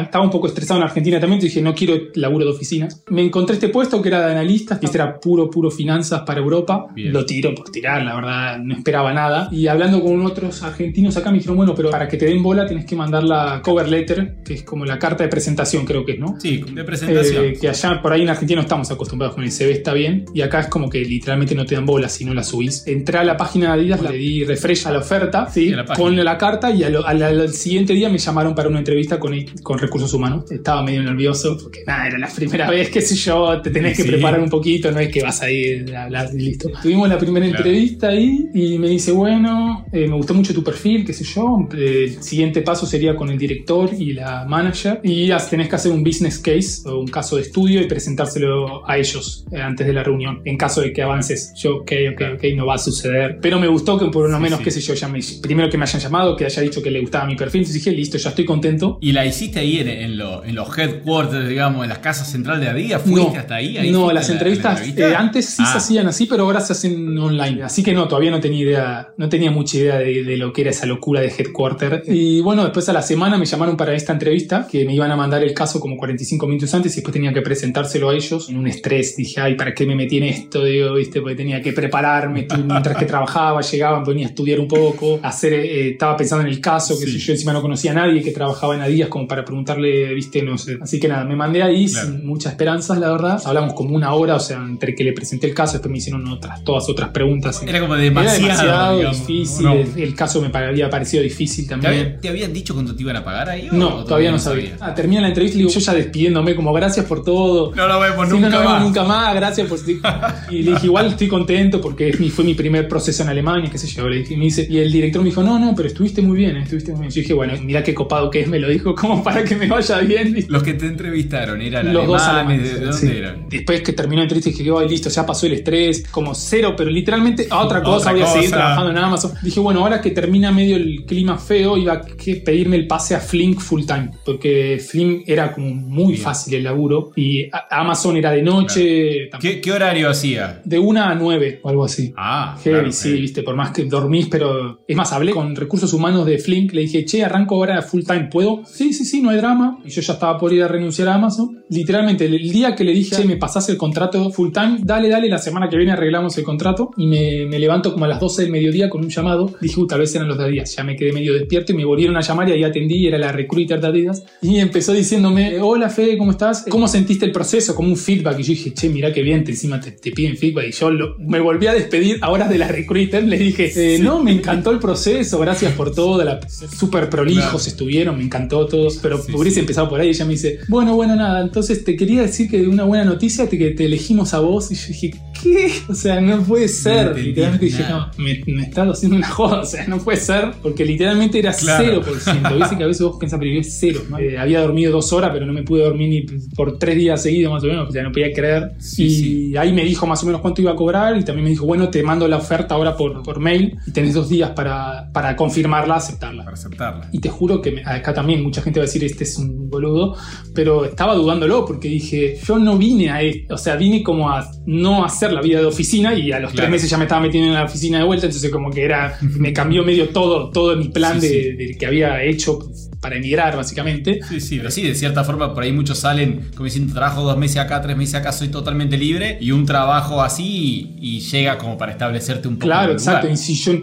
estaba 0.01 0.23
un 0.23 0.31
poco 0.31 0.47
estresado 0.47 0.79
en 0.79 0.85
Argentina 0.87 1.19
también, 1.19 1.39
dije, 1.41 1.61
no 1.61 1.73
quiero 1.73 1.95
laburo 2.15 2.45
de 2.45 2.51
oficinas. 2.51 3.03
Me 3.09 3.21
encontré 3.23 3.55
este 3.55 3.69
puesto 3.69 4.01
que 4.01 4.09
era 4.09 4.25
de 4.25 4.31
analista, 4.31 4.79
que 4.79 4.85
este 4.85 4.97
era 4.97 5.19
puro, 5.19 5.49
puro 5.49 5.69
finanzas 5.71 6.21
para 6.25 6.39
Europa. 6.39 6.87
Bien. 6.95 7.11
Lo 7.13 7.25
tiro 7.25 7.53
por 7.55 7.69
tirar, 7.69 8.03
la 8.03 8.15
verdad, 8.15 8.57
no 8.59 8.73
esperaba 8.75 9.13
nada. 9.13 9.49
Y 9.51 9.67
hablando 9.67 10.01
con 10.01 10.21
otros 10.25 10.61
argentinos 10.63 11.15
acá 11.17 11.31
me 11.31 11.37
dijeron, 11.37 11.57
bueno, 11.57 11.73
pero 11.75 11.89
para 11.89 12.07
que 12.07 12.17
te 12.17 12.25
den 12.25 12.41
bola 12.43 12.65
tenés 12.65 12.85
que 12.85 12.90
mandar 12.95 13.23
la 13.23 13.61
cover 13.63 13.87
letter, 13.87 14.35
que 14.43 14.53
es 14.55 14.63
como 14.63 14.85
la 14.85 14.97
carta 14.99 15.23
de 15.23 15.29
presentación, 15.29 15.85
creo 15.85 16.05
que 16.05 16.13
es, 16.13 16.19
¿no? 16.19 16.39
Sí, 16.39 16.63
de 16.73 16.83
presentación. 16.83 17.45
Eh, 17.45 17.53
que 17.59 17.69
allá 17.69 18.01
por 18.01 18.13
ahí 18.13 18.21
en 18.23 18.29
Argentina 18.29 18.57
no 18.57 18.61
estamos 18.63 18.89
acostumbrados 18.91 19.35
con 19.35 19.43
el 19.43 19.51
CV 19.51 19.71
está 19.71 19.93
bien 19.93 20.25
y 20.33 20.41
acá 20.41 20.61
es 20.61 20.67
como 20.67 20.89
que 20.89 20.99
literalmente 21.03 21.55
no 21.55 21.65
te 21.65 21.75
dan 21.75 21.85
bola 21.85 22.09
si 22.09 22.25
no 22.25 22.33
la 22.33 22.43
subís. 22.43 22.85
Entré 22.87 23.17
a 23.19 23.23
la 23.23 23.37
página 23.37 23.67
de 23.75 23.81
Adidas, 23.81 24.01
le 24.01 24.17
di 24.17 24.43
refresh 24.43 24.87
a 24.87 24.91
la 24.91 24.99
oferta, 24.99 25.49
sí, 25.49 25.69
la 25.69 25.85
con 25.85 26.15
la 26.23 26.37
carta 26.37 26.71
y 26.71 26.79
lo- 26.89 27.05
al, 27.05 27.21
al 27.21 27.49
siguiente 27.53 27.93
día 27.93 28.09
me 28.09 28.17
llamaron 28.17 28.53
para 28.55 28.69
una 28.69 28.79
entrevista 28.79 29.19
con, 29.19 29.33
con 29.63 29.79
recursos 29.79 30.13
humanos. 30.13 30.49
Estaba 30.51 30.83
medio 30.83 31.03
nervioso 31.03 31.57
porque 31.61 31.83
nada, 31.85 32.07
era 32.07 32.17
la 32.17 32.27
primera 32.27 32.69
vez, 32.69 32.89
qué 32.89 33.01
sé 33.01 33.15
yo, 33.15 33.61
te 33.61 33.69
tenés 33.69 33.97
que 33.97 34.03
preparar 34.05 34.39
un 34.39 34.49
poquito, 34.49 34.91
no 34.91 34.99
es 34.99 35.09
que 35.09 35.21
vas 35.23 35.41
a 35.41 35.49
ir 35.51 35.95
a 35.95 36.03
hablar 36.03 36.29
y 36.33 36.39
listo. 36.39 36.69
Tuvimos 36.81 37.07
la 37.09 37.17
primera 37.17 37.45
Claro. 37.47 37.63
entrevista 37.65 38.09
ahí 38.09 38.49
y 38.53 38.77
me 38.77 38.87
dice, 38.89 39.11
bueno, 39.11 39.85
eh, 39.91 40.07
me 40.07 40.15
gustó 40.15 40.33
mucho 40.33 40.53
tu 40.53 40.63
perfil, 40.63 41.05
qué 41.05 41.13
sé 41.13 41.23
yo, 41.23 41.67
eh, 41.75 42.03
el 42.15 42.21
siguiente 42.23 42.61
paso 42.61 42.80
sería 42.85 43.15
con 43.15 43.29
el 43.29 43.37
director 43.37 43.89
y 43.97 44.13
la 44.13 44.45
manager 44.45 44.99
y 45.03 45.29
tenés 45.49 45.69
que 45.69 45.75
hacer 45.75 45.91
un 45.91 46.03
business 46.03 46.39
case 46.39 46.81
o 46.89 46.99
un 46.99 47.07
caso 47.07 47.35
de 47.35 47.43
estudio 47.43 47.81
y 47.81 47.85
presentárselo 47.87 48.87
a 48.87 48.97
ellos 48.97 49.45
eh, 49.51 49.61
antes 49.61 49.85
de 49.87 49.93
la 49.93 50.03
reunión 50.03 50.41
en 50.45 50.57
caso 50.57 50.81
de 50.81 50.93
que 50.93 51.01
avances. 51.01 51.53
Yo, 51.57 51.77
ok, 51.77 51.91
ok, 52.13 52.21
ok, 52.35 52.43
no 52.55 52.65
va 52.65 52.75
a 52.75 52.77
suceder. 52.77 53.39
Pero 53.41 53.59
me 53.59 53.67
gustó 53.67 53.97
que 53.97 54.05
por 54.07 54.29
lo 54.29 54.37
Sí, 54.37 54.43
menos, 54.43 54.59
sí. 54.59 54.65
qué 54.65 54.71
sé 54.71 54.81
yo, 54.81 54.93
ya 54.93 55.07
me, 55.07 55.19
primero 55.41 55.69
que 55.69 55.77
me 55.77 55.83
hayan 55.83 56.01
llamado, 56.01 56.35
que 56.35 56.45
haya 56.45 56.61
dicho 56.61 56.81
que 56.81 56.91
le 56.91 56.99
gustaba 57.01 57.25
mi 57.25 57.35
perfil, 57.35 57.61
entonces 57.61 57.83
dije, 57.83 57.95
listo, 57.95 58.17
ya 58.17 58.29
estoy 58.29 58.45
contento. 58.45 58.97
¿Y 59.01 59.11
la 59.11 59.25
hiciste 59.25 59.59
ahí 59.59 59.79
en, 59.79 59.87
en 59.89 60.17
lo- 60.17 60.43
en 60.43 60.55
los 60.55 60.77
headquarters, 60.77 61.47
digamos, 61.49 61.83
en 61.83 61.89
las 61.89 61.99
casas 61.99 62.29
central 62.29 62.59
de 62.59 62.69
Adidas? 62.69 63.01
¿Fuiste 63.01 63.21
No, 63.21 63.37
hasta 63.37 63.55
ahí? 63.55 63.77
¿Ahí 63.77 63.91
no, 63.91 64.11
las 64.11 64.23
la- 64.27 64.27
la 64.29 64.33
entrevistas 64.39 64.79
entrevista? 64.79 65.09
eh, 65.09 65.15
antes 65.15 65.45
sí 65.45 65.55
se 65.57 65.61
Ah. 65.63 65.77
hacían 65.77 66.07
así, 66.07 66.25
pero 66.25 66.43
ahora 66.43 66.61
se 66.61 66.73
hacen 66.73 67.17
online. 67.17 67.63
Así 67.63 67.83
que 67.83 67.93
no, 67.93 68.07
todavía 68.07 68.31
no 68.31 68.39
tenía 68.39 68.61
idea, 68.61 69.13
no 69.17 69.29
tenía 69.29 69.51
mucha 69.51 69.77
idea 69.77 69.97
de, 69.99 70.23
de 70.23 70.37
lo 70.37 70.51
que 70.53 70.61
era 70.61 70.71
esa 70.71 70.85
locura 70.85 71.21
de 71.21 71.27
headquarter. 71.27 72.03
Y 72.07 72.39
bueno, 72.41 72.70
después 72.71 72.89
a 72.89 72.93
la 72.93 73.01
semana 73.01 73.37
me 73.37 73.45
llamaron 73.45 73.77
para 73.77 73.93
esta 73.93 74.13
entrevista, 74.13 74.67
que 74.69 74.85
me 74.85 74.95
iban 74.95 75.11
a 75.11 75.15
mandar 75.15 75.43
el 75.43 75.53
caso 75.53 75.79
como 75.79 75.97
45 75.97 76.47
minutos 76.47 76.73
antes 76.73 76.93
y 76.93 76.95
después 76.95 77.13
tenía 77.13 77.33
que 77.33 77.41
presentárselo 77.41 78.09
a 78.09 78.15
ellos 78.15 78.49
en 78.49 78.57
un 78.57 78.67
estrés. 78.67 79.15
Dije, 79.15 79.39
ay, 79.41 79.55
¿para 79.55 79.73
qué 79.73 79.85
me 79.85 79.95
metí 79.95 80.17
en 80.17 80.23
esto? 80.23 80.63
Digo, 80.63 80.93
¿viste? 80.95 81.21
Porque 81.21 81.35
tenía 81.35 81.61
que 81.61 81.73
prepararme. 81.73 82.47
Mientras 82.65 82.97
que 82.97 83.05
trabajaba, 83.05 83.61
llegaban, 83.61 84.03
venía 84.03 84.25
a 84.27 84.29
estudiar 84.29 84.59
un 84.59 84.67
poco, 84.67 85.19
hacer, 85.23 85.53
eh, 85.53 85.89
estaba 85.91 86.15
pensando 86.17 86.45
en 86.45 86.51
el 86.53 86.59
caso, 86.61 86.97
que 86.99 87.05
Sí. 87.05 87.17
yo 87.19 87.33
encima 87.33 87.53
no 87.53 87.61
conocía 87.61 87.91
a 87.91 87.95
nadie 87.95 88.21
que 88.21 88.31
trabajaba 88.31 88.75
en 88.75 88.81
Adidas 88.81 89.09
como 89.09 89.27
para 89.27 89.43
preguntarle, 89.45 90.13
¿viste? 90.13 90.41
No 90.41 90.57
sé. 90.57 90.77
Así 90.81 90.99
que 90.99 91.07
nada, 91.07 91.23
me 91.25 91.35
mandé 91.35 91.61
ahí 91.63 91.87
Claro. 91.87 92.07
sin 92.07 92.25
muchas 92.25 92.53
esperanzas, 92.53 92.97
la 92.99 93.11
verdad. 93.11 93.41
Hablamos 93.45 93.73
como 93.73 93.95
una 93.95 94.13
hora, 94.13 94.35
o 94.35 94.39
sea, 94.39 94.57
entre 94.57 94.95
que 94.95 95.03
le 95.03 95.13
presenté 95.13 95.47
el 95.47 95.53
caso, 95.53 95.73
después 95.73 95.91
me 95.91 95.97
hicieron 95.97 96.25
otras, 96.27 96.63
todas 96.63 96.87
otras 96.89 97.09
preguntas. 97.09 97.61
Era 97.67 97.79
como 97.79 97.95
Era 97.95 98.03
demasiado. 98.03 98.97
digamos, 98.97 99.27
difícil, 99.27 99.65
¿no? 99.65 99.73
el, 99.73 99.87
el 99.97 100.15
caso 100.15 100.41
me 100.41 100.47
había 100.57 100.89
parecido 100.89 101.23
difícil 101.23 101.65
¿Te, 101.65 101.69
también. 101.71 102.19
te 102.21 102.29
habían 102.29 102.53
dicho 102.53 102.60
cuánto 102.73 102.95
te 102.95 103.01
iban 103.01 103.15
a 103.15 103.23
pagar 103.23 103.49
ahí? 103.49 103.67
o 103.71 103.75
No, 103.75 104.03
todavía 104.03 104.31
no 104.31 104.39
sabía. 104.39 104.77
Ah, 104.79 104.93
termina 104.93 105.21
la 105.21 105.27
entrevista 105.29 105.55
y 105.57 105.59
digo, 105.61 105.71
yo 105.71 105.79
ya 105.79 105.93
despidiéndome, 105.93 106.55
como 106.55 106.71
gracias 106.73 107.05
por 107.05 107.23
todo. 107.23 107.73
No 107.75 107.87
lo 107.87 107.99
vemos 107.99 108.27
Sí, 108.27 108.33
nunca 108.35 108.49
no, 108.49 108.63
no, 108.63 108.69
más. 108.69 108.81
nunca 108.83 109.03
más, 109.03 109.35
gracias 109.35 109.67
por 109.67 109.79
Y 110.51 110.61
le 110.63 110.71
dije, 110.71 110.85
igual 110.87 111.07
estoy 111.07 111.27
contento 111.27 111.81
porque 111.81 112.09
es 112.09 112.19
mi- 112.19 112.29
fue 112.29 112.43
mi 112.45 112.53
primer 112.53 112.87
proceso 112.87 113.23
en 113.23 113.29
Alemania, 113.29 113.69
qué 113.71 113.77
sé 113.77 113.87
yo. 113.87 114.07
Le 114.07 114.17
dije, 114.19 114.33
y 114.33 114.37
me 114.37 114.45
dice, 114.45 114.67
y 114.69 114.77
el 114.79 114.91
director 114.91 115.21
me 115.21 115.29
dijo, 115.29 115.43
no, 115.43 115.57
no, 115.59 115.73
pero 115.75 115.87
estuviste 115.87 116.21
muy 116.21 116.37
bien, 116.37 116.55
eh, 116.57 116.61
estuviste 116.63 116.91
muy 116.91 117.01
bien. 117.01 117.11
Yo 117.11 117.21
dije, 117.21 117.33
bueno, 117.33 117.53
mira 117.63 117.83
qué 117.83 117.93
copado 117.93 118.29
que 118.29 118.41
es, 118.41 118.47
me 118.47 118.59
lo 118.59 118.69
dijo 118.69 118.93
como 119.01 119.23
para 119.23 119.43
que 119.43 119.55
me 119.55 119.67
vaya 119.67 119.99
bien. 119.99 120.45
Los 120.49 120.63
que 120.63 120.73
te 120.75 120.85
entrevistaron 120.85 121.61
eran 121.61 121.93
Los 121.93 122.07
dos 122.07 122.21
alemanes, 122.21 122.71
alemanes. 122.71 122.79
¿de 122.79 122.85
dónde 122.85 122.97
sí. 123.13 123.17
eran? 123.17 123.49
Después 123.49 123.81
que 123.81 123.93
terminó 123.93 124.17
la 124.21 124.23
entrevista 124.23 124.49
dije, 124.51 124.69
"Ay, 124.79 124.89
listo, 124.89 125.09
ya 125.09 125.25
pasó 125.25 125.45
el 125.47 125.53
estrés, 125.53 126.03
como 126.11 126.33
cero, 126.35 126.73
pero 126.77 126.89
literalmente 126.89 127.47
a 127.49 127.61
otra 127.61 127.81
cosa, 127.81 127.97
Otra 128.09 128.11
voy 128.13 128.21
a 128.21 128.27
seguir 128.27 128.49
trabajando 128.51 128.91
en 128.91 128.97
Amazon. 128.97 129.31
Dije, 129.41 129.59
bueno, 129.59 129.81
ahora 129.81 130.01
que 130.01 130.11
termina 130.11 130.51
medio 130.51 130.75
el 130.75 131.03
clima 131.05 131.37
feo, 131.37 131.77
iba, 131.77 132.01
que 132.01 132.35
pedirme 132.51 132.75
el 132.75 132.85
pase 132.85 133.15
a 133.15 133.19
Flink 133.21 133.59
full 133.61 133.83
time, 133.85 134.11
porque 134.25 134.77
Flink 134.85 135.23
era 135.25 135.53
como 135.53 135.73
muy 135.73 136.13
Bien. 136.13 136.21
fácil 136.21 136.53
el 136.55 136.63
laburo 136.65 137.11
y 137.15 137.47
Amazon 137.69 138.17
era 138.17 138.31
de 138.31 138.41
noche, 138.41 139.29
tam- 139.29 139.39
¿Qué, 139.39 139.61
qué 139.61 139.71
horario 139.71 140.09
hacía? 140.09 140.61
de 140.65 140.77
una 140.79 141.09
a 141.09 141.15
nueve 141.15 141.59
o 141.63 141.69
algo 141.69 141.85
así. 141.85 142.13
Ah, 142.17 142.57
Heavy, 142.61 142.75
claro, 142.75 142.91
sí, 142.91 143.07
heavy. 143.09 143.21
viste, 143.21 143.43
por 143.43 143.55
más 143.55 143.71
que 143.71 143.85
dormís, 143.85 144.27
pero. 144.27 144.81
Es 144.87 144.95
más, 144.97 145.13
hablé 145.13 145.31
con 145.31 145.55
recursos 145.55 145.93
humanos 145.93 146.25
de 146.25 146.37
Flink, 146.39 146.73
le 146.73 146.81
dije, 146.81 147.05
che, 147.05 147.23
arranco 147.23 147.55
ahora 147.55 147.81
full 147.81 148.01
time, 148.03 148.27
¿puedo? 148.31 148.63
Sí, 148.65 148.91
sí, 148.93 149.05
sí, 149.05 149.21
no 149.21 149.29
hay 149.29 149.37
drama. 149.37 149.79
Y 149.85 149.89
yo 149.89 150.01
ya 150.01 150.13
estaba 150.13 150.37
por 150.37 150.51
ir 150.51 150.63
a 150.63 150.67
renunciar 150.67 151.07
a 151.07 151.15
Amazon. 151.15 151.63
Literalmente, 151.69 152.25
el 152.25 152.51
día 152.51 152.75
que 152.75 152.83
le 152.83 152.91
dije, 152.91 153.15
che, 153.15 153.23
me 153.25 153.37
pasás 153.37 153.69
el 153.69 153.77
contrato 153.77 154.29
full 154.31 154.51
time, 154.51 154.79
dale, 154.83 155.07
dale, 155.07 155.29
la 155.29 155.37
semana 155.37 155.69
que 155.69 155.77
viene 155.77 155.93
arreglamos 155.93 156.37
el 156.37 156.43
contrato. 156.43 156.91
Y 156.97 157.07
me, 157.07 157.45
me 157.45 157.59
levanto 157.59 157.93
como 157.93 158.03
a 158.05 158.07
las 158.09 158.19
12 158.19 158.41
del 158.43 158.51
mediodía 158.51 158.89
con 158.89 159.01
un 159.01 159.09
llamado. 159.09 159.53
Dije, 159.61 159.79
uh, 159.79 159.87
tal 159.87 159.99
vez 160.01 160.13
eran 160.15 160.27
los 160.27 160.37
de 160.37 160.43
Adidas. 160.43 160.75
Ya 160.75 160.83
me 160.83 160.95
quedé 160.95 161.13
medio 161.13 161.33
despierto 161.33 161.71
y 161.71 161.75
me 161.75 161.85
volvieron 161.85 162.17
a 162.17 162.21
llamar 162.21 162.40
y 162.49 162.53
ahí 162.53 162.63
atendí, 162.63 162.95
y 162.97 163.07
era 163.07 163.17
la 163.17 163.31
recruiter 163.31 163.79
de 163.81 163.87
Adidas. 163.87 164.23
Y 164.41 164.57
empezó 164.59 164.93
diciéndome, 164.93 165.59
hola 165.59 165.89
Fede, 165.89 166.17
¿cómo 166.17 166.31
estás? 166.31 166.65
¿Cómo 166.69 166.87
sentiste 166.87 167.25
el 167.25 167.31
proceso? 167.31 167.75
Como 167.75 167.89
un 167.89 167.97
feedback. 167.97 168.39
Y 168.39 168.43
yo 168.43 168.49
dije, 168.49 168.73
che, 168.73 168.89
mira 168.89 169.11
qué 169.13 169.21
bien, 169.21 169.43
te, 169.43 169.51
encima 169.51 169.79
te, 169.79 169.91
te 169.91 170.11
piden 170.11 170.37
feedback. 170.37 170.65
Y 170.69 170.71
yo 170.71 170.89
lo- 170.91 171.15
me 171.19 171.39
volví 171.39 171.67
a 171.67 171.73
despedir 171.73 172.17
a 172.21 172.29
horas 172.29 172.49
de 172.49 172.57
la 172.57 172.67
recruiter. 172.67 173.23
Le 173.23 173.37
dije, 173.37 173.71
eh, 173.95 173.99
no, 173.99 174.23
me 174.23 174.31
encantó 174.31 174.71
el 174.71 174.79
proceso, 174.79 175.39
gracias 175.39 175.73
por 175.73 175.93
todo. 175.93 176.23
La, 176.23 176.39
súper 176.49 177.09
prolijos 177.09 177.41
Claro. 177.51 177.57
estuvieron, 177.67 178.17
me 178.17 178.23
encantó 178.23 178.65
todo. 178.67 178.87
Pero 179.01 179.21
Sí, 179.21 179.31
hubiese 179.33 179.55
sí. 179.55 179.59
empezado 179.61 179.89
por 179.89 179.99
ahí. 179.99 180.07
Y 180.07 180.11
ella 180.11 180.25
me 180.25 180.31
dice, 180.33 180.59
bueno, 180.67 180.95
bueno, 180.95 181.15
nada. 181.15 181.41
Entonces 181.41 181.83
te 181.83 181.95
quería 181.95 182.21
decir 182.21 182.49
que 182.49 182.67
una 182.67 182.83
buena 182.83 183.05
noticia, 183.05 183.47
te- 183.47 183.57
que 183.57 183.71
te 183.71 183.85
elegimos 183.85 184.33
a 184.33 184.39
vos. 184.39 184.71
Y 184.71 184.75
yo 184.75 184.87
dije, 184.87 185.11
¿qué? 185.41 185.71
O 185.89 185.95
sea, 185.95 186.19
no 186.21 186.41
puede 186.43 186.67
ser. 186.67 187.17
literalmente 187.17 187.65
dije, 187.65 187.83
no, 187.89 188.09
me, 188.17 188.41
me 188.47 188.63
estás 188.63 188.87
haciendo 188.89 189.17
una 189.17 189.27
joda. 189.29 189.61
O 189.61 189.65
sea, 189.65 189.85
no 189.87 189.99
puede 189.99 190.19
ser. 190.19 190.51
Porque 190.61 190.85
literalmente 190.85 191.39
era 191.39 191.53
Claro. 191.53 192.01
0%. 192.03 192.30
Viste 192.57 192.77
que 192.77 192.83
a 192.83 192.87
veces 192.87 193.01
vos 193.03 193.17
pensás, 193.19 193.39
pero 193.39 193.59
es 193.59 193.77
cero. 193.79 194.01
¿no? 194.09 194.17
Eh, 194.19 194.37
había 194.37 194.61
dormido 194.61 194.91
dos 194.91 195.11
horas, 195.13 195.31
pero 195.33 195.45
no 195.45 195.53
me 195.53 195.63
pude 195.63 195.83
dormir 195.83 196.09
ni 196.09 196.37
por 196.55 196.77
tres 196.77 196.95
días 196.95 197.21
seguidos 197.21 197.51
más 197.53 197.63
o 197.63 197.67
menos. 197.67 197.89
O 197.89 197.91
sea, 197.91 198.03
no 198.03 198.11
podía 198.11 198.31
creer. 198.33 198.71
Sí, 198.79 199.05
y 199.05 199.09
sí. 199.09 199.57
ahí 199.57 199.73
me 199.73 199.83
dijo 199.83 200.05
más 200.07 200.21
o 200.23 200.25
menos 200.25 200.41
cuánto 200.41 200.61
iba 200.61 200.71
a 200.71 200.75
cobrar. 200.75 201.17
Y 201.17 201.23
también 201.23 201.43
me 201.45 201.49
dijo, 201.49 201.65
bueno, 201.65 201.89
te 201.89 202.03
mando 202.03 202.27
la 202.27 202.37
oferta 202.37 202.75
ahora 202.75 202.95
por, 202.95 203.21
por 203.23 203.39
mail. 203.39 203.77
Y 203.85 203.91
tenés 203.91 204.13
dos 204.13 204.29
días 204.29 204.51
para, 204.51 205.09
para 205.13 205.35
confirmarla, 205.35 205.95
aceptarla. 205.95 206.43
Para 206.43 206.55
aceptarla. 206.55 207.09
Y 207.11 207.19
te 207.19 207.29
juro 207.29 207.61
que 207.61 207.71
me- 207.71 207.83
acá 207.85 208.13
también 208.13 208.41
mucha 208.43 208.61
gente 208.61 208.79
va 208.79 208.83
a 208.83 208.87
decir 208.87 209.03
este 209.03 209.23
es 209.23 209.37
un 209.37 209.69
boludo, 209.69 210.15
pero 210.53 210.85
estaba 210.85 211.15
dudándolo 211.15 211.65
porque 211.65 211.87
dije, 211.87 212.37
yo 212.45 212.57
no 212.59 212.77
vine 212.77 213.09
a 213.09 213.21
esto, 213.21 213.55
o 213.55 213.57
sea, 213.57 213.75
vine 213.75 214.03
como 214.03 214.29
a 214.29 214.45
no 214.65 215.03
hacer 215.05 215.31
la 215.33 215.41
vida 215.41 215.59
de 215.59 215.65
oficina 215.65 216.13
y 216.13 216.31
a 216.31 216.39
los 216.39 216.51
Claro. 216.51 216.63
tres 216.67 216.69
meses 216.71 216.89
ya 216.89 216.97
me 216.97 217.05
estaba 217.05 217.21
metiendo 217.21 217.47
en 217.49 217.55
la 217.55 217.63
oficina 217.63 217.99
de 217.99 218.03
vuelta, 218.03 218.25
entonces 218.25 218.51
como 218.51 218.69
que 218.69 218.83
era, 218.83 219.17
me 219.21 219.53
cambió 219.53 219.83
medio 219.83 220.09
todo, 220.09 220.49
todo 220.49 220.75
mi 220.75 220.89
plan 220.89 221.21
Sí, 221.21 221.27
de, 221.27 221.33
sí. 221.33 221.51
de 221.53 221.77
que 221.77 221.85
había 221.85 222.20
hecho 222.23 222.59
para 223.01 223.17
emigrar 223.17 223.55
básicamente. 223.57 224.19
Sí, 224.29 224.39
sí, 224.39 224.57
pero 224.57 224.71
sí, 224.71 224.83
de 224.83 224.95
cierta 224.95 225.23
forma 225.23 225.53
por 225.53 225.63
ahí 225.63 225.71
muchos 225.71 225.97
salen 225.99 226.49
como 226.55 226.65
diciendo 226.65 226.93
trabajo 226.93 227.23
dos 227.23 227.37
meses 227.37 227.57
acá, 227.57 227.81
tres 227.81 227.97
meses 227.97 228.15
acá, 228.15 228.31
soy 228.31 228.49
totalmente 228.49 228.97
libre 228.97 229.37
y 229.41 229.51
un 229.51 229.65
trabajo 229.65 230.21
así 230.21 230.91
y, 230.99 231.17
y 231.17 231.19
llega 231.21 231.57
como 231.57 231.77
para 231.77 231.93
establecerte 231.93 232.47
un 232.47 232.55
poco. 232.55 232.67
Claro, 232.67 232.93
exacto. 232.93 233.21
lugar. 233.27 233.33
Y 233.33 233.37
si 233.37 233.55
yo, 233.55 233.73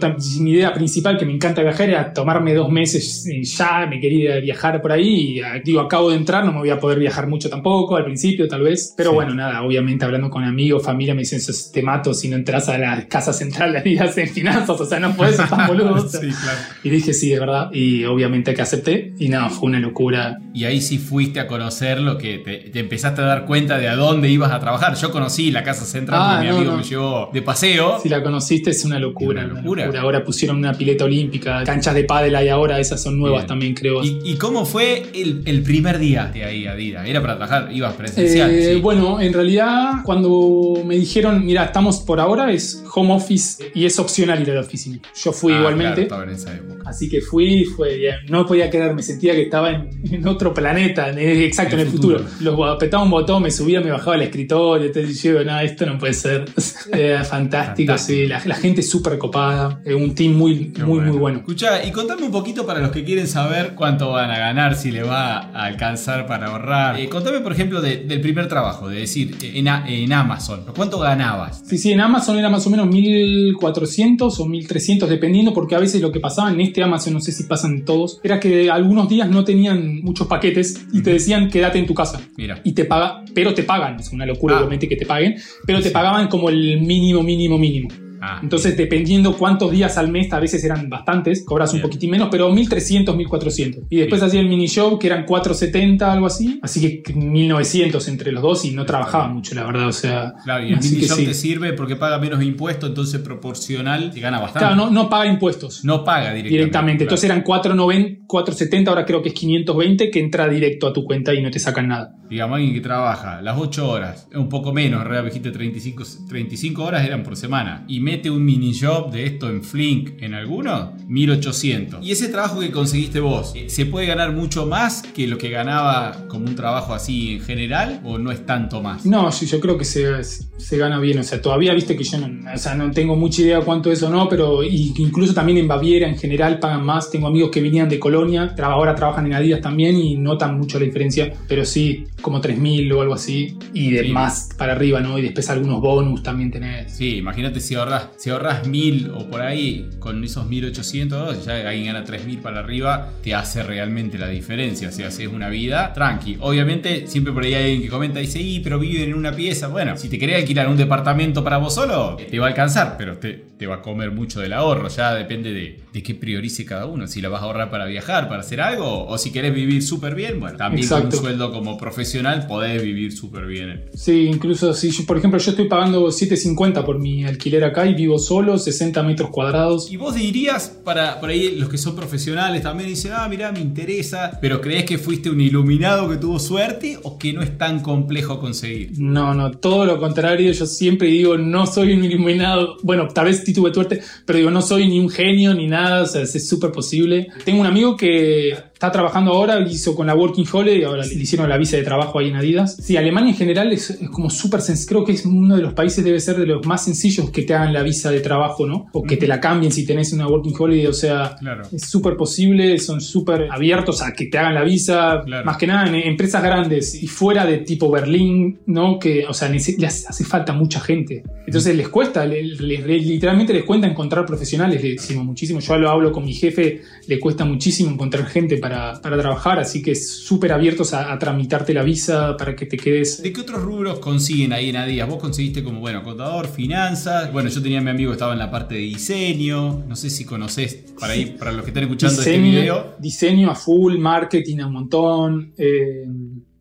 mi 0.41 0.51
idea 0.51 0.73
principal 0.73 1.17
que 1.17 1.25
me 1.25 1.33
encanta 1.33 1.61
viajar 1.61 1.89
era 1.89 2.13
tomarme 2.13 2.53
dos 2.53 2.69
meses 2.71 3.25
eh, 3.27 3.43
ya, 3.43 3.85
me 3.89 3.99
quería 3.99 4.37
viajar 4.39 4.81
por 4.81 4.91
ahí. 4.91 5.37
Y 5.37 5.41
ah, 5.41 5.59
digo, 5.63 5.81
acabo 5.81 6.09
de 6.11 6.15
entrar, 6.15 6.45
no 6.45 6.51
me 6.53 6.59
voy 6.59 6.69
a 6.69 6.79
poder 6.79 6.97
viajar 6.99 7.27
mucho 7.27 7.49
tampoco, 7.49 7.95
al 7.97 8.05
principio 8.05 8.47
tal 8.47 8.61
vez. 8.61 8.93
Pero 8.95 9.09
Sí. 9.11 9.15
bueno, 9.15 9.33
nada, 9.35 9.61
obviamente 9.63 10.05
hablando 10.05 10.29
con 10.29 10.43
amigos, 10.43 10.83
familia, 10.83 11.13
me 11.13 11.21
dicen, 11.21 11.41
"Sos- 11.41 11.71
te 11.71 11.81
mato 11.83 12.13
si 12.13 12.29
no 12.29 12.35
entras 12.37 12.69
a 12.69 12.77
la 12.77 13.07
casa 13.07 13.33
central 13.33 13.73
de 13.73 13.79
Adidas 13.79 14.17
en 14.17 14.29
finanzas, 14.29 14.79
o 14.79 14.85
sea, 14.85 14.99
no 14.99 15.13
puedes 15.15 15.35
ser 15.37 15.49
tan 15.49 15.67
boludo. 15.67 16.07
Sí, 16.07 16.17
claro. 16.19 16.59
Y 16.83 16.89
dije, 16.89 17.13
sí, 17.13 17.33
es 17.33 17.39
verdad. 17.39 17.69
Y 17.73 18.05
obviamente 18.05 18.53
que 18.53 18.61
acepté. 18.61 19.08
Y 19.19 19.27
no, 19.29 19.49
fue 19.49 19.67
una 19.69 19.79
locura. 19.79 20.39
Y 20.53 20.63
ahí 20.63 20.79
sí 20.81 20.97
fuiste 20.97 21.39
a 21.41 21.47
conocer 21.47 21.99
lo 21.99 22.17
que 22.17 22.37
te, 22.39 22.69
te 22.71 22.79
empezaste 22.79 23.21
a 23.21 23.25
dar 23.25 23.45
cuenta 23.45 23.77
de 23.77 23.89
a 23.89 23.95
dónde 23.95 24.29
ibas 24.29 24.51
a 24.51 24.59
trabajar. 24.59 24.95
Yo 24.95 25.11
conocí 25.11 25.51
la 25.51 25.61
casa 25.63 25.83
central 25.85 26.19
Ah, 26.23 26.29
porque 26.37 26.47
mi 26.51 26.55
amigo 26.57 26.71
no. 26.71 26.77
me 26.77 26.83
llevó 26.83 27.29
de 27.33 27.41
paseo. 27.41 27.99
Si 28.01 28.07
la 28.09 28.23
conociste, 28.23 28.69
es 28.69 28.85
una 28.85 28.97
locura. 28.97 29.43
Una 29.43 29.51
una 29.59 29.61
locura. 29.61 30.01
Ahora 30.01 30.23
pusieron 30.23 30.57
una 30.57 30.73
pileta 30.73 31.03
olímpica, 31.03 31.63
canchas 31.65 31.93
de 31.95 32.05
pádel 32.05 32.33
hay 32.35 32.47
ahora, 32.47 32.79
esas 32.79 33.03
son 33.03 33.17
nuevas 33.19 33.41
Bien. 33.41 33.47
también, 33.47 33.73
creo. 33.75 34.03
¿Y, 34.03 34.19
y 34.23 34.35
cómo 34.37 34.65
fue 34.65 35.03
el, 35.13 35.43
el 35.45 35.63
primer 35.63 35.99
día 35.99 36.31
de 36.33 36.45
ahí, 36.45 36.65
Adidas? 36.65 37.05
¿Era 37.07 37.21
para 37.21 37.35
trabajar? 37.37 37.71
¿Ibas 37.73 37.93
presencial? 37.95 38.49
Eh, 38.51 38.73
sí. 38.75 38.79
Bueno, 38.79 39.19
en 39.19 39.33
realidad 39.33 39.95
cuando 40.05 40.81
me 40.85 40.95
dijeron, 40.95 41.45
mira, 41.45 41.65
estamos 41.65 41.99
por 41.99 42.19
ahora, 42.19 42.51
es 42.51 42.83
home 42.95 43.13
office 43.13 43.71
y 43.75 43.85
es 43.85 43.99
opcional 43.99 44.41
ir 44.41 44.51
a 44.51 44.55
la 44.55 44.61
oficina. 44.61 44.99
Yo 45.23 45.31
fui 45.33 45.51
Ah, 45.53 45.57
igualmente. 45.59 46.07
claro, 46.07 46.23
estaba 46.23 46.23
en 46.23 46.29
esa 46.29 46.53
época. 46.55 46.89
Así 46.89 47.09
que 47.09 47.21
fui, 47.21 47.65
fue. 47.65 47.99
No 48.29 48.45
podía 48.45 48.69
creer, 48.69 48.93
me 48.95 49.03
sentía 49.09 49.33
que 49.33 49.43
estaba 49.43 49.69
en, 49.71 49.89
en 50.11 50.27
otro 50.27 50.53
planeta, 50.53 51.09
en- 51.09 51.19
exacto, 51.19 51.75
En 51.75 51.81
en 51.81 51.87
el 51.87 51.91
futuro. 51.91 52.19
futuro. 52.19 52.57
Los 52.57 52.75
apretaba 52.75 53.03
un 53.03 53.09
botón, 53.11 53.43
me 53.43 53.51
subía, 53.51 53.81
me 53.81 53.91
bajaba 53.91 54.15
al 54.15 54.21
escritorio, 54.23 54.91
digo, 54.91 55.43
no, 55.43 55.59
esto 55.59 55.85
no 55.85 55.97
puede 55.97 56.13
ser. 56.13 56.45
Era 56.91 57.23
fantástico, 57.23 57.93
Fantástico. 57.93 57.97
sí. 57.97 58.27
La, 58.27 58.41
la 58.45 58.55
gente 58.55 58.81
súper 58.83 59.17
copada, 59.17 59.81
eh, 59.85 59.93
un 59.93 60.13
team 60.15 60.33
muy, 60.33 60.71
Qué 60.71 60.83
muy, 60.83 60.99
muy 61.01 61.17
bueno. 61.17 61.39
Escucha, 61.39 61.83
y 61.85 61.91
contame 61.91 62.23
un 62.23 62.31
poquito 62.31 62.65
para 62.65 62.79
los 62.79 62.91
que 62.91 63.03
quieren 63.03 63.27
saber 63.27 63.73
cuánto 63.75 64.11
van 64.11 64.31
a 64.31 64.37
ganar, 64.39 64.75
si 64.75 64.91
le 64.91 65.03
va 65.03 65.37
a 65.39 65.65
alcanzar 65.65 66.25
para 66.27 66.47
ahorrar. 66.47 66.99
Eh, 66.99 67.07
contame, 67.09 67.39
por 67.39 67.51
ejemplo, 67.51 67.81
de- 67.81 67.97
del 67.97 68.21
primer 68.21 68.47
trabajo, 68.47 68.87
de 68.89 68.99
decir, 69.01 69.35
en, 69.41 70.11
Amazon, 70.13 70.65
¿cuánto 70.75 70.99
ganabas? 70.99 71.61
Sí, 71.65 71.77
sí, 71.77 71.91
en 71.91 72.01
Amazon 72.01 72.37
era 72.37 72.49
más 72.49 72.65
o 72.67 72.69
menos 72.69 72.87
1400 72.87 74.39
o 74.39 74.45
1300, 74.45 75.09
dependiendo, 75.09 75.53
porque 75.53 75.75
a 75.75 75.79
veces 75.79 76.01
lo 76.01 76.11
que 76.11 76.19
pasaba 76.19 76.51
en 76.51 76.59
este 76.61 76.83
Amazon, 76.83 77.13
no 77.13 77.21
sé 77.21 77.31
si 77.31 77.43
pasan 77.43 77.83
todos, 77.85 78.19
era 78.23 78.39
que 78.39 78.69
algunos 78.89 79.07
días 79.07 79.29
no 79.29 79.43
tenían 79.43 80.01
muchos 80.01 80.25
paquetes 80.25 80.87
y 80.91 81.03
te 81.03 81.13
decían 81.13 81.47
quédate 81.51 81.77
en 81.77 81.85
tu 81.85 81.93
casa. 81.93 82.19
Mira. 82.37 82.59
Y 82.63 82.73
te 82.73 82.85
paga, 82.85 83.23
pero 83.35 83.53
te 83.53 83.61
pagan, 83.61 83.99
es 83.99 84.11
una 84.11 84.25
locura 84.25 84.55
Ah. 84.55 84.59
obviamente 84.61 84.89
que 84.89 84.95
te 84.95 85.05
paguen, 85.05 85.35
pero 85.67 85.79
te 85.79 85.91
pagaban 85.91 86.27
como 86.27 86.49
el 86.49 86.81
mínimo, 86.81 87.21
mínimo, 87.21 87.59
mínimo. 87.59 87.89
Ah, 88.21 88.39
Entonces, 88.41 88.75
dependiendo 88.75 89.37
cuántos 89.37 89.71
días 89.71 89.97
al 89.97 90.09
mes, 90.09 90.31
a 90.33 90.39
veces 90.39 90.63
eran 90.63 90.89
bastantes, 90.89 91.43
cobras 91.45 91.73
un 91.73 91.81
poquitín 91.81 92.11
menos, 92.11 92.29
pero 92.31 92.51
1300, 92.51 93.15
1400. 93.15 93.83
Y 93.89 93.97
después 93.97 94.21
hacía 94.21 94.39
el 94.39 94.49
mini 94.49 94.67
show, 94.67 94.99
que 94.99 95.07
eran 95.07 95.25
470, 95.25 96.11
algo 96.11 96.27
así. 96.27 96.59
Así 96.61 97.01
que 97.03 97.13
1900 97.13 98.07
entre 98.07 98.31
los 98.31 98.41
dos 98.41 98.65
y 98.65 98.71
no 98.71 98.85
trabajaba 98.85 99.27
mucho, 99.27 99.55
la 99.55 99.63
verdad. 99.63 99.87
O 99.87 99.93
sea, 99.93 100.33
claro, 100.43 100.65
y 100.65 100.73
el 100.73 100.79
mini 100.79 101.01
sí. 101.01 101.25
te 101.25 101.33
sirve 101.33 101.73
porque 101.73 101.95
paga 101.95 102.19
menos 102.19 102.43
impuestos, 102.43 102.89
entonces 102.89 103.21
proporcional 103.21 104.11
te 104.11 104.19
gana 104.19 104.39
bastante. 104.39 104.59
Claro, 104.59 104.75
no, 104.75 104.89
no 104.89 105.09
paga 105.09 105.27
impuestos. 105.27 105.83
No 105.83 106.03
paga 106.03 106.33
directamente. 106.33 106.49
directamente. 106.49 106.97
claro. 107.05 107.09
Entonces 107.09 107.29
eran 107.29 107.41
490, 107.43 108.25
470, 108.27 108.91
ahora 108.91 109.05
creo 109.05 109.21
que 109.21 109.29
es 109.29 109.35
520 109.35 110.11
que 110.11 110.19
entra 110.19 110.47
directo 110.47 110.87
a 110.87 110.93
tu 110.93 111.03
cuenta 111.03 111.33
y 111.33 111.41
no 111.41 111.49
te 111.49 111.59
sacan 111.59 111.87
nada. 111.87 112.15
Digamos, 112.29 112.57
alguien 112.57 112.75
que 112.75 112.81
trabaja 112.81 113.41
las 113.41 113.57
8 113.57 113.89
horas, 113.89 114.27
un 114.35 114.49
poco 114.49 114.71
menos, 114.71 115.01
en 115.01 115.07
realidad 115.07 115.25
dijiste 115.25 115.51
35, 115.51 116.03
35 116.27 116.83
horas 116.83 117.05
eran 117.05 117.23
por 117.23 117.35
semana, 117.35 117.85
y 117.87 117.99
mete 118.09 118.29
un 118.31 118.43
mini 118.43 118.73
job 118.77 119.11
de 119.11 119.25
esto 119.25 119.49
en 119.49 119.63
Flink 119.63 120.21
en 120.21 120.33
alguno, 120.33 120.93
1800. 121.07 122.03
Y 122.05 122.11
ese 122.11 122.27
trabajo 122.29 122.59
que 122.59 122.71
conseguiste 122.71 123.19
vos, 123.19 123.53
eh, 123.55 123.69
¿se 123.69 123.85
puede 123.85 124.07
ganar 124.07 124.31
mucho 124.33 124.65
más 124.65 125.01
que 125.03 125.27
lo 125.27 125.37
que 125.37 125.49
ganaba 125.49 126.25
como 126.27 126.45
un 126.45 126.55
trabajo 126.55 126.93
así 126.93 127.33
en 127.33 127.41
general 127.41 128.01
o 128.03 128.17
no 128.17 128.31
es 128.31 128.45
tanto 128.45 128.81
más? 128.81 129.05
No, 129.05 129.31
sí, 129.31 129.45
yo 129.45 129.59
creo 129.59 129.77
que 129.77 129.85
se, 129.85 130.23
se 130.23 130.77
gana 130.77 130.99
bien. 130.99 131.19
O 131.19 131.23
sea, 131.23 131.39
todavía 131.41 131.73
viste 131.73 131.95
que 131.95 132.03
yo 132.03 132.17
no, 132.17 132.51
o 132.53 132.57
sea, 132.57 132.73
no 132.73 132.89
tengo 132.91 133.15
mucha 133.15 133.41
idea 133.43 133.61
cuánto 133.61 133.91
es 133.91 134.01
o 134.01 134.09
no, 134.09 134.27
pero 134.27 134.63
incluso 134.63 135.33
también 135.33 135.59
en 135.59 135.67
Baviera 135.67 136.07
en 136.07 136.17
general 136.17 136.59
pagan 136.59 136.83
más. 136.83 137.11
Tengo 137.11 137.27
amigos 137.27 137.51
que 137.51 137.61
venían 137.61 137.87
de 137.89 137.99
Colonia, 137.99 138.55
ahora 138.63 138.95
trabajan 138.95 139.27
en 139.27 139.33
Adidas 139.33 139.61
también 139.61 139.95
y 139.97 140.15
notan 140.15 140.57
mucho 140.57 140.79
la 140.79 140.85
diferencia, 140.85 141.31
pero 141.47 141.63
sí, 141.63 142.05
como 142.21 142.41
3.000 142.41 142.91
o 142.93 143.01
algo 143.01 143.13
así, 143.13 143.55
y 143.73 143.91
de 143.91 143.99
Sí. 144.03 144.09
más 144.09 144.49
para 144.57 144.73
arriba, 144.73 144.99
¿no? 145.01 145.19
Y 145.19 145.21
después 145.21 145.49
algunos 145.49 145.81
bonus 145.81 146.23
también 146.23 146.49
tenés. 146.51 146.91
Sí, 146.93 147.17
imagínate 147.17 147.59
si 147.59 147.75
ahorras, 147.75 147.98
si 148.17 148.29
ahorras 148.29 148.67
1000 148.67 149.11
o 149.15 149.27
por 149.29 149.41
ahí 149.41 149.89
con 149.99 150.23
esos 150.23 150.45
1800, 150.47 151.45
ya 151.45 151.67
alguien 151.67 151.87
gana 151.87 152.03
3000 152.03 152.39
para 152.39 152.59
arriba, 152.59 153.09
te 153.23 153.33
hace 153.33 153.63
realmente 153.63 154.17
la 154.17 154.27
diferencia. 154.27 154.91
Si 154.91 155.03
haces 155.03 155.27
una 155.27 155.49
vida 155.49 155.93
tranqui. 155.93 156.37
Obviamente, 156.39 157.07
siempre 157.07 157.33
por 157.33 157.43
ahí 157.43 157.53
hay 157.53 157.63
alguien 157.63 157.81
que 157.81 157.89
comenta 157.89 158.19
y 158.19 158.25
dice, 158.25 158.41
"Y, 158.41 158.59
pero 158.59 158.79
viven 158.79 159.09
en 159.09 159.15
una 159.15 159.33
pieza. 159.35 159.67
Bueno, 159.67 159.97
si 159.97 160.09
te 160.09 160.17
querés 160.17 160.37
alquilar 160.37 160.67
un 160.67 160.77
departamento 160.77 161.43
para 161.43 161.57
vos 161.57 161.75
solo, 161.75 162.17
te 162.17 162.39
va 162.39 162.47
a 162.47 162.49
alcanzar, 162.49 162.95
pero 162.97 163.17
te, 163.17 163.33
te 163.57 163.67
va 163.67 163.75
a 163.75 163.81
comer 163.81 164.11
mucho 164.11 164.39
del 164.39 164.53
ahorro. 164.53 164.87
Ya 164.89 165.13
depende 165.13 165.51
de, 165.53 165.79
de 165.91 166.03
qué 166.03 166.15
priorice 166.15 166.65
cada 166.65 166.85
uno. 166.85 167.07
Si 167.07 167.21
la 167.21 167.29
vas 167.29 167.41
a 167.41 167.45
ahorrar 167.45 167.69
para 167.69 167.85
viajar, 167.85 168.27
para 168.27 168.41
hacer 168.41 168.61
algo, 168.61 169.05
o 169.07 169.17
si 169.17 169.31
querés 169.31 169.53
vivir 169.53 169.83
súper 169.83 170.15
bien, 170.15 170.39
bueno, 170.39 170.57
también 170.57 170.87
con 170.87 171.05
un 171.05 171.11
sueldo 171.11 171.51
como 171.51 171.77
profesional 171.77 172.47
podés 172.47 172.81
vivir 172.81 173.11
súper 173.11 173.45
bien. 173.45 173.85
Sí, 173.93 174.27
incluso 174.27 174.73
si 174.73 174.91
yo, 174.91 175.05
por 175.05 175.17
ejemplo, 175.17 175.39
yo 175.39 175.51
estoy 175.51 175.67
pagando 175.67 176.07
7.50 176.07 176.83
por 176.85 176.99
mi 176.99 177.25
alquiler 177.25 177.63
acá 177.63 177.85
vivo 177.95 178.19
solo, 178.19 178.57
60 178.57 179.03
metros 179.03 179.29
cuadrados. 179.29 179.91
¿Y 179.91 179.97
vos 179.97 180.15
dirías, 180.15 180.69
para 180.83 181.19
por 181.19 181.29
ahí 181.29 181.55
los 181.55 181.69
que 181.69 181.77
son 181.77 181.95
profesionales 181.95 182.63
también 182.63 182.89
dicen, 182.89 183.11
ah, 183.15 183.27
mira, 183.29 183.51
me 183.51 183.59
interesa, 183.59 184.37
pero 184.41 184.61
crees 184.61 184.85
que 184.85 184.97
fuiste 184.97 185.29
un 185.29 185.41
iluminado 185.41 186.09
que 186.09 186.17
tuvo 186.17 186.39
suerte 186.39 186.99
o 187.03 187.17
que 187.17 187.33
no 187.33 187.41
es 187.41 187.57
tan 187.57 187.81
complejo 187.81 188.39
conseguir? 188.39 188.91
No, 188.97 189.33
no, 189.33 189.51
todo 189.51 189.85
lo 189.85 189.99
contrario, 189.99 190.51
yo 190.51 190.65
siempre 190.65 191.07
digo, 191.07 191.37
no 191.37 191.65
soy 191.65 191.93
un 191.93 192.03
iluminado, 192.03 192.77
bueno, 192.83 193.07
tal 193.07 193.25
vez 193.25 193.43
sí 193.45 193.53
tuve 193.53 193.73
suerte, 193.73 194.01
pero 194.25 194.37
digo, 194.37 194.51
no 194.51 194.61
soy 194.61 194.87
ni 194.87 194.99
un 194.99 195.09
genio 195.09 195.53
ni 195.53 195.67
nada, 195.67 196.03
o 196.03 196.05
sea, 196.05 196.21
es 196.21 196.47
súper 196.47 196.71
posible. 196.71 197.27
Tengo 197.45 197.61
un 197.61 197.67
amigo 197.67 197.95
que 197.95 198.55
está 198.79 198.93
trabajando 198.93 199.33
ahora, 199.33 199.59
hizo 199.69 199.93
con 199.93 200.07
la 200.07 200.15
Working 200.15 200.45
Holiday, 200.49 200.83
ahora 200.85 201.05
le 201.05 201.13
hicieron 201.13 201.49
la 201.49 201.57
visa 201.57 201.75
de 201.75 201.83
trabajo 201.83 202.17
ahí 202.17 202.29
en 202.29 202.37
Adidas. 202.37 202.77
Sí, 202.81 202.95
Alemania 202.95 203.31
en 203.31 203.35
general 203.35 203.73
es, 203.73 203.89
es 203.89 204.09
como 204.09 204.29
súper 204.29 204.61
sencillo, 204.61 204.87
creo 204.87 205.03
que 205.03 205.11
es 205.11 205.25
uno 205.25 205.57
de 205.57 205.61
los 205.61 205.73
países, 205.73 206.01
debe 206.01 206.17
ser 206.21 206.37
de 206.37 206.45
los 206.45 206.65
más 206.65 206.85
sencillos 206.85 207.29
que 207.29 207.41
te 207.41 207.53
hagan 207.53 207.73
la 207.73 207.83
visa 207.83 208.09
de 208.09 208.21
trabajo, 208.21 208.65
¿no? 208.65 208.87
O 208.93 209.03
que 209.03 209.17
te 209.17 209.27
la 209.27 209.41
cambien 209.41 209.73
si 209.73 209.85
tenés 209.85 210.13
una 210.13 210.29
Working 210.29 210.53
Holiday, 210.57 210.87
o 210.87 210.93
sea, 210.93 211.35
Claro. 211.37 211.63
es 211.73 211.83
súper 211.89 212.15
posible, 212.15 212.79
son 212.79 213.01
súper 213.01 213.49
abiertos 213.51 214.01
a 214.01 214.13
que 214.13 214.27
te 214.27 214.37
hagan 214.37 214.55
la 214.55 214.63
visa, 214.63 215.23
Claro. 215.25 215.45
más 215.45 215.57
que 215.57 215.67
nada 215.67 215.85
en 215.85 215.95
empresas 215.95 216.41
grandes 216.41 217.03
y 217.03 217.07
fuera 217.07 217.45
de 217.45 217.57
tipo 217.57 217.91
Berlín, 217.91 218.59
¿no? 218.67 218.97
Que, 218.97 219.25
o 219.27 219.33
sea, 219.33 219.49
les 219.49 220.07
hace 220.09 220.23
falta 220.23 220.53
mucha 220.53 220.79
gente. 220.79 221.23
Entonces 221.45 221.75
les 221.75 221.89
cuesta, 221.89 222.25
literalmente 222.25 223.53
les 223.53 223.63
cuesta 223.63 223.87
encontrar 223.87 224.25
profesionales, 224.25 224.81
le 224.83 224.91
decimos 224.91 225.25
muchísimo. 225.25 225.59
Yo 225.59 225.77
lo 225.77 225.89
hablo 225.89 226.11
con 226.13 226.23
mi 226.23 226.33
jefe, 226.33 226.81
le 227.07 227.19
cuesta 227.19 227.43
muchísimo 227.43 227.89
encontrar 227.91 228.25
gente 228.27 228.57
para, 228.57 228.68
para 228.69 229.17
trabajar, 229.17 229.59
así 229.59 229.81
que 229.81 229.95
súper 229.95 230.51
abiertos 230.51 230.93
a, 230.93 231.11
a 231.11 231.19
tramitarte 231.19 231.73
la 231.73 231.83
visa 231.83 232.35
para 232.37 232.55
que 232.55 232.65
te 232.65 232.77
quedes. 232.77 233.21
¿De 233.21 233.31
qué 233.33 233.41
otros 233.41 233.61
rubros 233.61 233.99
consiguen 233.99 234.53
ahí 234.53 234.69
en 234.69 234.77
Adidas? 234.77 235.07
Vos 235.09 235.19
conseguiste 235.19 235.63
como, 235.63 235.79
bueno, 235.79 236.03
contador, 236.03 236.47
finanzas. 236.47 237.31
Bueno, 237.31 237.49
yo 237.49 237.61
tenía 237.61 237.79
a 237.79 237.81
mi 237.81 237.89
amigo 237.89 238.11
que 238.11 238.15
estaba 238.15 238.33
en 238.33 238.39
la 238.39 238.49
parte 238.51 238.75
de 238.75 238.81
diseño. 238.81 239.83
No 239.87 239.95
sé 239.95 240.09
si 240.09 240.25
conocés, 240.25 240.85
para, 240.99 241.13
ahí, 241.13 241.35
para 241.37 241.51
los 241.51 241.63
que 241.63 241.69
están 241.69 241.83
escuchando 241.83 242.19
este 242.21 242.31
Diseño, 242.31 242.59
video. 242.61 242.95
diseño 242.99 243.51
a 243.51 243.55
full, 243.55 243.97
marketing 243.97 244.59
a 244.59 244.67
un 244.67 244.73
montón. 244.73 245.53
eh, 245.57 246.05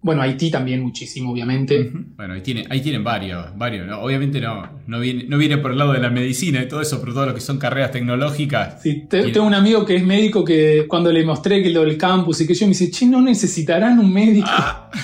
bueno, 0.01 0.23
Haití 0.23 0.51
también 0.51 0.81
muchísimo, 0.83 1.33
obviamente. 1.33 1.91
Bueno, 2.17 2.35
ahí, 2.35 2.41
tiene, 2.41 2.65
ahí 2.71 2.81
tienen 2.81 3.03
varios, 3.03 3.47
varios. 3.57 3.87
¿no? 3.87 4.01
Obviamente 4.01 4.41
no, 4.41 4.81
no, 4.87 5.01
viene, 5.01 5.25
no 5.29 5.37
viene 5.39 5.59
por 5.59 5.73
el 5.73 5.79
lado 5.79 5.93
de 5.93 5.99
la 6.01 6.11
medicina 6.11 6.63
y 6.63 6.69
todo 6.69 6.81
eso, 6.81 7.01
pero 7.01 7.13
todo 7.15 7.27
lo 7.27 7.35
que 7.35 7.41
son 7.41 7.59
carreras 7.59 7.91
tecnológicas. 7.91 8.81
Sí, 8.83 9.07
te- 9.09 9.19
Tiene- 9.19 9.33
tengo 9.33 9.47
un 9.47 9.55
amigo 9.55 9.85
que 9.85 9.97
es 9.97 10.05
médico 10.05 10.45
que 10.45 10.87
cuando 10.89 11.11
le 11.13 11.25
mostré 11.25 11.63
que 11.63 11.71
lo 11.71 11.83
del 11.83 11.99
campus 11.99 12.41
y 12.41 12.47
que 12.47 12.55
yo 12.55 12.67
me 12.67 12.71
dice, 12.71 12.91
che, 12.91 13.07
¿no 13.07 13.21
necesitarán 13.21 13.99
un 13.99 14.13
médico? 14.13 14.49
Ah. 14.51 14.91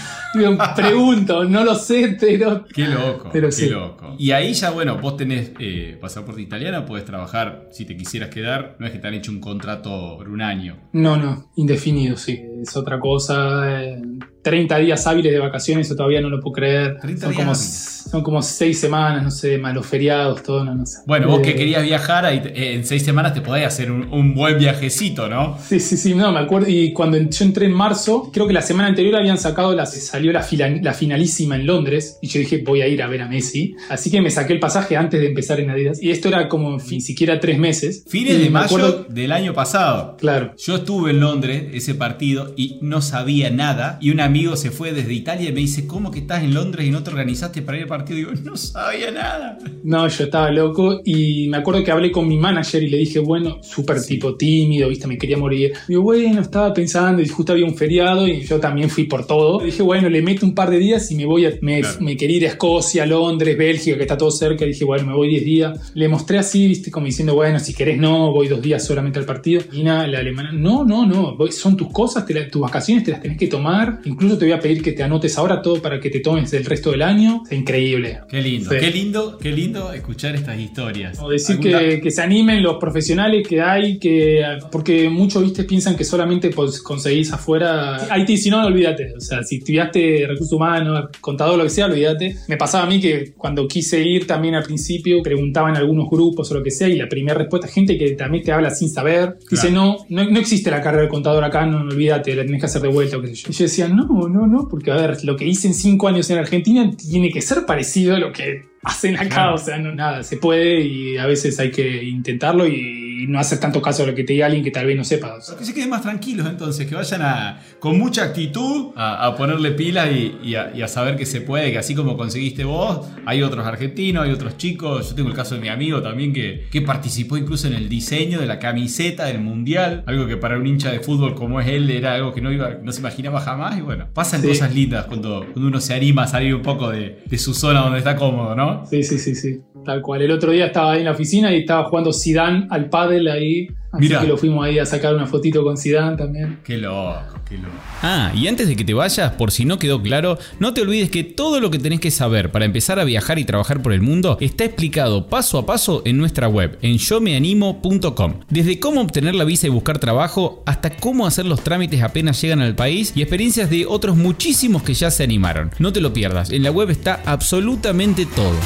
Pregunto, 0.74 1.44
no 1.44 1.64
lo 1.64 1.74
sé, 1.76 2.16
pero... 2.18 2.64
Qué 2.72 2.86
loco, 2.88 3.30
Pero 3.32 3.48
qué 3.48 3.52
sí. 3.52 3.68
loco. 3.68 4.16
Y 4.18 4.32
ahí 4.32 4.52
ya, 4.52 4.70
bueno, 4.70 4.98
vos 4.98 5.16
tenés 5.16 5.52
eh, 5.60 5.96
pasaporte 6.00 6.42
italiano, 6.42 6.84
puedes 6.84 7.04
trabajar 7.04 7.68
si 7.70 7.84
te 7.84 7.96
quisieras 7.96 8.30
quedar. 8.30 8.76
No 8.80 8.86
es 8.86 8.92
que 8.92 8.98
te 8.98 9.06
han 9.06 9.14
hecho 9.14 9.30
un 9.30 9.40
contrato 9.40 10.16
por 10.18 10.28
un 10.28 10.42
año. 10.42 10.76
No, 10.92 11.16
no, 11.16 11.50
indefinido, 11.56 12.16
sí. 12.16 12.40
Es 12.68 12.76
otra 12.76 12.98
cosa. 12.98 13.82
eh, 13.82 14.02
30 14.42 14.76
días 14.76 15.06
hábiles 15.06 15.32
de 15.32 15.38
vacaciones, 15.38 15.86
eso 15.86 15.96
todavía 15.96 16.20
no 16.20 16.28
lo 16.28 16.38
puedo 16.38 16.52
creer. 16.52 16.98
30 17.00 17.20
Son 17.22 17.30
días 17.30 17.36
como, 17.40 17.50
hábiles. 17.52 18.04
son 18.10 18.22
como 18.22 18.42
6 18.42 18.78
semanas, 18.78 19.22
no 19.22 19.30
sé, 19.30 19.56
más 19.56 19.74
los 19.74 19.86
feriados, 19.86 20.42
todo, 20.42 20.62
no, 20.62 20.74
no 20.74 20.84
sé. 20.84 20.98
Bueno, 21.06 21.28
vos 21.28 21.38
Eh, 21.38 21.42
que 21.42 21.54
querías 21.54 21.82
viajar, 21.82 22.26
eh, 22.26 22.74
en 22.74 22.84
seis 22.84 23.02
semanas 23.02 23.32
te 23.32 23.40
podés 23.40 23.66
hacer 23.66 23.90
un, 23.90 24.12
un 24.12 24.34
buen 24.34 24.58
viajecito, 24.58 25.30
¿no? 25.30 25.56
Sí, 25.66 25.80
sí, 25.80 25.96
sí, 25.96 26.14
no, 26.14 26.30
me 26.30 26.40
acuerdo. 26.40 26.68
Y 26.68 26.92
cuando 26.92 27.16
yo 27.16 27.44
entré 27.44 27.64
en 27.64 27.72
marzo, 27.72 28.30
creo 28.34 28.46
que 28.46 28.52
la 28.52 28.60
semana 28.60 28.88
anterior 28.90 29.16
habían 29.16 29.38
sacado, 29.38 29.74
la, 29.74 29.86
salió 29.86 30.30
la, 30.30 30.42
fila- 30.42 30.68
la 30.82 30.92
finalísima 30.92 31.56
en 31.56 31.66
Londres. 31.66 32.18
Y 32.20 32.26
yo 32.28 32.38
dije, 32.40 32.58
voy 32.62 32.82
a 32.82 32.86
ir 32.86 33.02
a 33.02 33.06
ver 33.06 33.22
a 33.22 33.28
Messi. 33.28 33.74
Así 33.88 34.10
que 34.10 34.20
me 34.20 34.28
saqué 34.30 34.52
el 34.52 34.60
pasaje 34.60 34.94
antes 34.98 35.22
de 35.22 35.28
empezar 35.28 35.58
en 35.58 35.70
Adidas. 35.70 36.02
Y 36.02 36.10
esto 36.10 36.28
era 36.28 36.50
como 36.50 36.76
ni 36.90 37.00
siquiera 37.00 37.40
tres 37.40 37.58
meses. 37.58 38.04
Fines 38.06 38.34
Y 38.38 38.42
de 38.44 38.50
mayo 38.50 38.66
acuerdo- 38.66 39.06
del 39.08 39.32
año 39.32 39.54
pasado. 39.54 40.18
Claro. 40.18 40.52
Yo 40.58 40.76
estuve 40.76 41.12
en 41.12 41.20
Londres 41.20 41.64
ese 41.72 41.94
partido 41.94 42.52
y 42.56 42.78
no 42.80 43.00
sabía 43.02 43.50
nada. 43.50 43.98
Y 44.00 44.10
un 44.10 44.20
amigo 44.20 44.56
se 44.56 44.70
fue 44.70 44.92
desde 44.92 45.12
Italia 45.14 45.48
y 45.48 45.52
me 45.52 45.60
dice, 45.60 45.86
¿cómo 45.86 46.10
que 46.10 46.20
estás 46.20 46.42
en 46.42 46.54
Londres 46.54 46.86
y 46.86 46.90
no 46.90 47.02
te 47.02 47.10
organizaste 47.10 47.62
para 47.62 47.76
ir 47.78 47.82
al 47.84 47.88
partido? 47.88 48.18
Y 48.18 48.22
digo, 48.22 48.32
no 48.44 48.56
sabía 48.56 49.10
nada. 49.10 49.58
No, 49.82 50.06
yo 50.08 50.24
estaba 50.24 50.50
loco 50.50 51.00
y 51.04 51.48
me 51.48 51.56
acuerdo 51.58 51.84
que 51.84 51.90
hablé 51.90 52.10
con 52.10 52.26
mi 52.28 52.36
manager 52.36 52.82
y 52.82 52.88
le 52.88 52.98
dije, 52.98 53.18
bueno, 53.18 53.58
súper 53.62 54.00
tipo 54.02 54.36
tímido, 54.36 54.88
viste, 54.88 55.06
me 55.06 55.18
quería 55.18 55.36
morir. 55.36 55.72
Digo, 55.88 56.02
bueno, 56.02 56.40
estaba 56.40 56.72
pensando 56.72 57.20
y 57.22 57.28
justo 57.28 57.52
había 57.52 57.64
un 57.66 57.74
feriado 57.76 58.26
y 58.26 58.42
yo 58.42 58.58
también 58.60 58.88
fui 58.90 59.04
por 59.04 59.26
todo. 59.26 59.60
Dije, 59.60 59.82
bueno, 59.82 60.08
le 60.08 60.22
meto 60.22 60.46
un 60.46 60.54
par 60.54 60.70
de 60.70 60.78
días 60.78 61.10
y 61.10 61.14
me 61.16 61.26
voy 61.26 61.46
a, 61.46 61.52
me, 61.60 61.80
Claro. 61.80 62.00
me 62.00 62.16
quería 62.16 62.36
ir 62.38 62.44
a 62.44 62.48
Escocia, 62.48 63.04
Londres, 63.06 63.56
Bélgica, 63.58 63.96
que 63.96 64.02
está 64.02 64.16
todo 64.16 64.30
cerca. 64.30 64.64
Dije, 64.64 64.84
bueno, 64.84 65.06
me 65.06 65.14
voy 65.14 65.28
10 65.28 65.44
días. 65.44 65.92
Le 65.94 66.08
mostré 66.08 66.38
así, 66.38 66.66
viste, 66.68 66.90
como 66.90 67.06
diciendo, 67.06 67.34
bueno, 67.34 67.58
si 67.60 67.74
querés 67.74 67.98
no, 67.98 68.32
voy 68.32 68.48
dos 68.48 68.62
días 68.62 68.84
solamente 68.84 69.18
al 69.18 69.24
partido. 69.24 69.62
Y 69.72 69.82
nada, 69.82 70.06
la 70.06 70.18
alemana, 70.20 70.52
no, 70.52 70.84
no, 70.84 71.04
no, 71.06 71.36
son 71.50 71.76
tus 71.76 71.90
cosas, 71.90 72.24
te 72.26 72.34
la- 72.34 72.43
tus 72.44 72.62
vacaciones 72.62 73.04
te 73.04 73.10
las 73.12 73.20
tenés 73.20 73.38
que 73.38 73.46
tomar. 73.48 74.00
Incluso 74.04 74.38
te 74.38 74.44
voy 74.46 74.52
a 74.52 74.60
pedir 74.60 74.82
que 74.82 74.92
te 74.92 75.02
anotes 75.02 75.36
ahora 75.38 75.60
todo 75.62 75.80
para 75.82 76.00
que 76.00 76.10
te 76.10 76.20
tomes 76.20 76.52
el 76.52 76.64
resto 76.64 76.90
del 76.90 77.02
año. 77.02 77.42
Es 77.50 77.58
increíble. 77.58 78.20
Qué 78.28 78.40
lindo, 78.40 78.70
Sí. 78.70 78.76
qué 78.80 78.90
lindo, 78.90 79.38
qué 79.38 79.50
lindo 79.52 79.92
escuchar 79.92 80.34
estas 80.34 80.58
historias. 80.58 81.18
O 81.20 81.28
decir 81.30 81.56
¿Alguna- 81.56 81.78
que, 81.80 82.00
que 82.00 82.10
se 82.10 82.22
animen 82.22 82.62
los 82.62 82.76
profesionales 82.76 83.46
que 83.46 83.60
hay, 83.60 83.98
que 83.98 84.42
porque 84.70 85.08
muchos 85.08 85.42
viste 85.42 85.64
piensan 85.64 85.96
que 85.96 86.04
solamente 86.04 86.50
pues, 86.50 86.80
conseguís 86.82 87.32
afuera. 87.32 87.96
Haití, 88.10 88.36
si 88.36 88.50
no, 88.50 88.64
olvídate. 88.66 89.12
O 89.16 89.20
sea, 89.20 89.42
si 89.42 89.56
estudiaste 89.56 90.24
recursos 90.26 90.52
humanos, 90.52 91.08
contador, 91.20 91.56
lo 91.58 91.64
que 91.64 91.70
sea, 91.70 91.86
olvídate. 91.86 92.36
Me 92.48 92.56
pasaba 92.56 92.84
a 92.84 92.86
mí 92.86 93.00
que 93.00 93.32
cuando 93.36 93.66
quise 93.68 94.00
ir 94.02 94.26
también 94.26 94.54
al 94.54 94.62
principio, 94.64 95.22
preguntaban 95.22 95.72
en 95.72 95.76
algunos 95.78 96.08
grupos 96.10 96.50
o 96.50 96.54
lo 96.54 96.62
que 96.62 96.70
sea, 96.70 96.88
y 96.88 96.96
la 96.96 97.08
primera 97.08 97.38
respuesta, 97.38 97.68
gente 97.68 97.96
que 97.98 98.10
también 98.12 98.44
te 98.44 98.52
habla 98.52 98.70
sin 98.70 98.88
saber, 98.88 99.36
dice: 99.50 99.70
no, 99.70 99.98
no, 100.08 100.24
no 100.30 100.38
existe 100.38 100.70
la 100.70 100.80
carrera 100.80 101.02
de 101.04 101.08
contador 101.08 101.44
acá, 101.44 101.66
no, 101.66 101.78
olvídate, 101.82 102.23
la 102.34 102.44
tenés 102.44 102.60
que 102.60 102.66
hacer 102.66 102.82
de 102.82 102.88
vuelta 102.88 103.16
o 103.16 103.20
qué 103.22 103.28
sé 103.28 103.34
yo. 103.34 103.48
Y 103.50 103.52
yo 103.52 103.64
decía: 103.64 103.88
no, 103.88 104.06
no, 104.28 104.46
no, 104.46 104.68
porque 104.68 104.90
a 104.92 104.96
ver, 104.96 105.24
lo 105.24 105.36
que 105.36 105.46
hice 105.46 105.66
en 105.68 105.74
cinco 105.74 106.06
años 106.08 106.30
en 106.30 106.38
Argentina 106.38 106.88
tiene 106.96 107.30
que 107.30 107.40
ser 107.42 107.66
parecido 107.66 108.14
a 108.14 108.18
lo 108.18 108.32
que 108.32 108.62
hacen 108.82 109.16
acá, 109.16 109.28
Claro. 109.28 109.54
o 109.54 109.58
sea, 109.58 109.78
no, 109.78 109.94
nada, 109.94 110.22
se 110.22 110.36
puede 110.36 110.80
y 110.80 111.16
a 111.16 111.26
veces 111.26 111.58
hay 111.58 111.70
que 111.70 112.04
intentarlo 112.04 112.66
y 112.66 113.03
no 113.26 113.38
hacer 113.38 113.58
tanto 113.60 113.80
caso 113.82 114.02
a 114.02 114.06
lo 114.06 114.14
que 114.14 114.24
te 114.24 114.32
diga 114.34 114.46
alguien 114.46 114.62
que 114.64 114.70
tal 114.70 114.86
vez 114.86 114.96
no 114.96 115.04
sepa. 115.04 115.34
o 115.34 115.40
sea. 115.40 115.56
Que 115.56 115.64
se 115.64 115.74
queden 115.74 115.90
más 115.90 116.02
tranquilos 116.02 116.46
entonces, 116.48 116.86
que 116.86 116.94
vayan 116.94 117.22
a, 117.22 117.60
con 117.78 117.98
mucha 117.98 118.24
actitud 118.24 118.92
a, 118.96 119.26
a 119.26 119.36
ponerle 119.36 119.72
pilas 119.72 120.08
y, 120.12 120.36
y 120.42 120.54
a, 120.54 120.72
y 120.74 120.82
a 120.82 120.88
saber 120.88 121.16
que 121.16 121.26
se 121.26 121.40
puede, 121.40 121.72
que 121.72 121.78
así 121.78 121.94
como 121.94 122.16
conseguiste 122.16 122.64
vos, 122.64 123.06
hay 123.26 123.42
otros 123.42 123.66
argentinos, 123.66 124.24
hay 124.24 124.30
otros 124.32 124.56
chicos. 124.56 125.10
Yo 125.10 125.14
tengo 125.14 125.28
el 125.28 125.34
caso 125.34 125.54
de 125.54 125.60
mi 125.60 125.68
amigo 125.68 126.02
también 126.02 126.32
que, 126.32 126.66
que 126.70 126.82
participó 126.82 127.36
incluso 127.36 127.66
en 127.66 127.74
el 127.74 127.88
diseño 127.88 128.40
de 128.40 128.46
la 128.46 128.58
camiseta 128.58 129.26
del 129.26 129.40
mundial, 129.40 130.02
algo 130.06 130.26
que 130.26 130.36
para 130.36 130.58
un 130.58 130.66
hincha 130.66 130.90
de 130.90 131.00
fútbol 131.00 131.34
como 131.34 131.60
es 131.60 131.68
él 131.68 131.90
era 131.90 132.14
algo 132.14 132.32
que 132.32 132.40
no, 132.40 132.52
iba, 132.52 132.78
no 132.82 132.92
se 132.92 133.00
imaginaba 133.00 133.40
jamás. 133.40 133.78
Y 133.78 133.80
bueno, 133.80 134.06
pasan 134.12 134.42
Sí. 134.42 134.48
cosas 134.48 134.74
lindas 134.74 135.06
cuando, 135.06 135.40
cuando 135.52 135.68
uno 135.68 135.80
se 135.80 135.94
anima 135.94 136.24
a 136.24 136.26
salir 136.26 136.54
un 136.54 136.62
poco 136.62 136.90
de, 136.90 137.22
de 137.24 137.38
su 137.38 137.54
zona 137.54 137.80
donde 137.80 137.98
está 137.98 138.16
cómodo, 138.16 138.54
¿no? 138.54 138.84
Sí, 138.86 139.02
sí, 139.02 139.18
sí, 139.18 139.34
sí. 139.34 139.60
Tal 139.84 140.00
cual. 140.00 140.22
El 140.22 140.30
otro 140.30 140.50
día 140.50 140.66
estaba 140.66 140.92
ahí 140.92 141.00
en 141.00 141.04
la 141.04 141.10
oficina 141.12 141.52
y 141.54 141.58
estaba 141.60 141.84
jugando 141.84 142.12
Zidane 142.12 142.66
al 142.70 142.88
pádel 143.14 143.28
ahí. 143.28 143.68
Así 143.92 144.02
Mirá. 144.02 144.20
que 144.22 144.26
lo 144.26 144.36
fuimos 144.36 144.66
ahí 144.66 144.80
a 144.80 144.86
sacar 144.86 145.14
una 145.14 145.26
fotito 145.26 145.62
con 145.62 145.76
Zidane 145.76 146.16
también. 146.16 146.58
Qué 146.64 146.78
loco, 146.78 147.38
qué 147.48 147.56
loco. 147.56 147.74
Ah, 148.02 148.32
y 148.34 148.48
antes 148.48 148.66
de 148.66 148.74
que 148.74 148.84
te 148.84 148.92
vayas, 148.92 149.32
por 149.34 149.52
si 149.52 149.64
no 149.64 149.78
quedó 149.78 150.02
claro, 150.02 150.36
no 150.58 150.74
te 150.74 150.80
olvides 150.80 151.10
que 151.10 151.22
todo 151.22 151.60
lo 151.60 151.70
que 151.70 151.78
tenés 151.78 152.00
que 152.00 152.10
saber 152.10 152.50
para 152.50 152.64
empezar 152.64 152.98
a 152.98 153.04
viajar 153.04 153.38
y 153.38 153.44
trabajar 153.44 153.82
por 153.82 153.92
el 153.92 154.00
mundo 154.00 154.36
está 154.40 154.64
explicado 154.64 155.28
paso 155.28 155.58
a 155.58 155.66
paso 155.66 156.02
en 156.04 156.18
nuestra 156.18 156.48
web, 156.48 156.76
en 156.82 156.98
yomeanimo.com. 156.98 158.40
Desde 158.50 158.80
cómo 158.80 159.00
obtener 159.00 159.36
la 159.36 159.44
visa 159.44 159.68
y 159.68 159.70
buscar 159.70 160.00
trabajo, 160.00 160.64
hasta 160.66 160.90
cómo 160.90 161.24
hacer 161.24 161.46
los 161.46 161.62
trámites 161.62 162.02
apenas 162.02 162.40
llegan 162.42 162.62
al 162.62 162.74
país 162.74 163.12
y 163.14 163.22
experiencias 163.22 163.70
de 163.70 163.86
otros 163.86 164.16
muchísimos 164.16 164.82
que 164.82 164.94
ya 164.94 165.12
se 165.12 165.22
animaron. 165.22 165.70
No 165.78 165.92
te 165.92 166.00
lo 166.00 166.12
pierdas, 166.12 166.50
en 166.50 166.64
la 166.64 166.72
web 166.72 166.90
está 166.90 167.22
absolutamente 167.26 168.26
todo. 168.26 168.56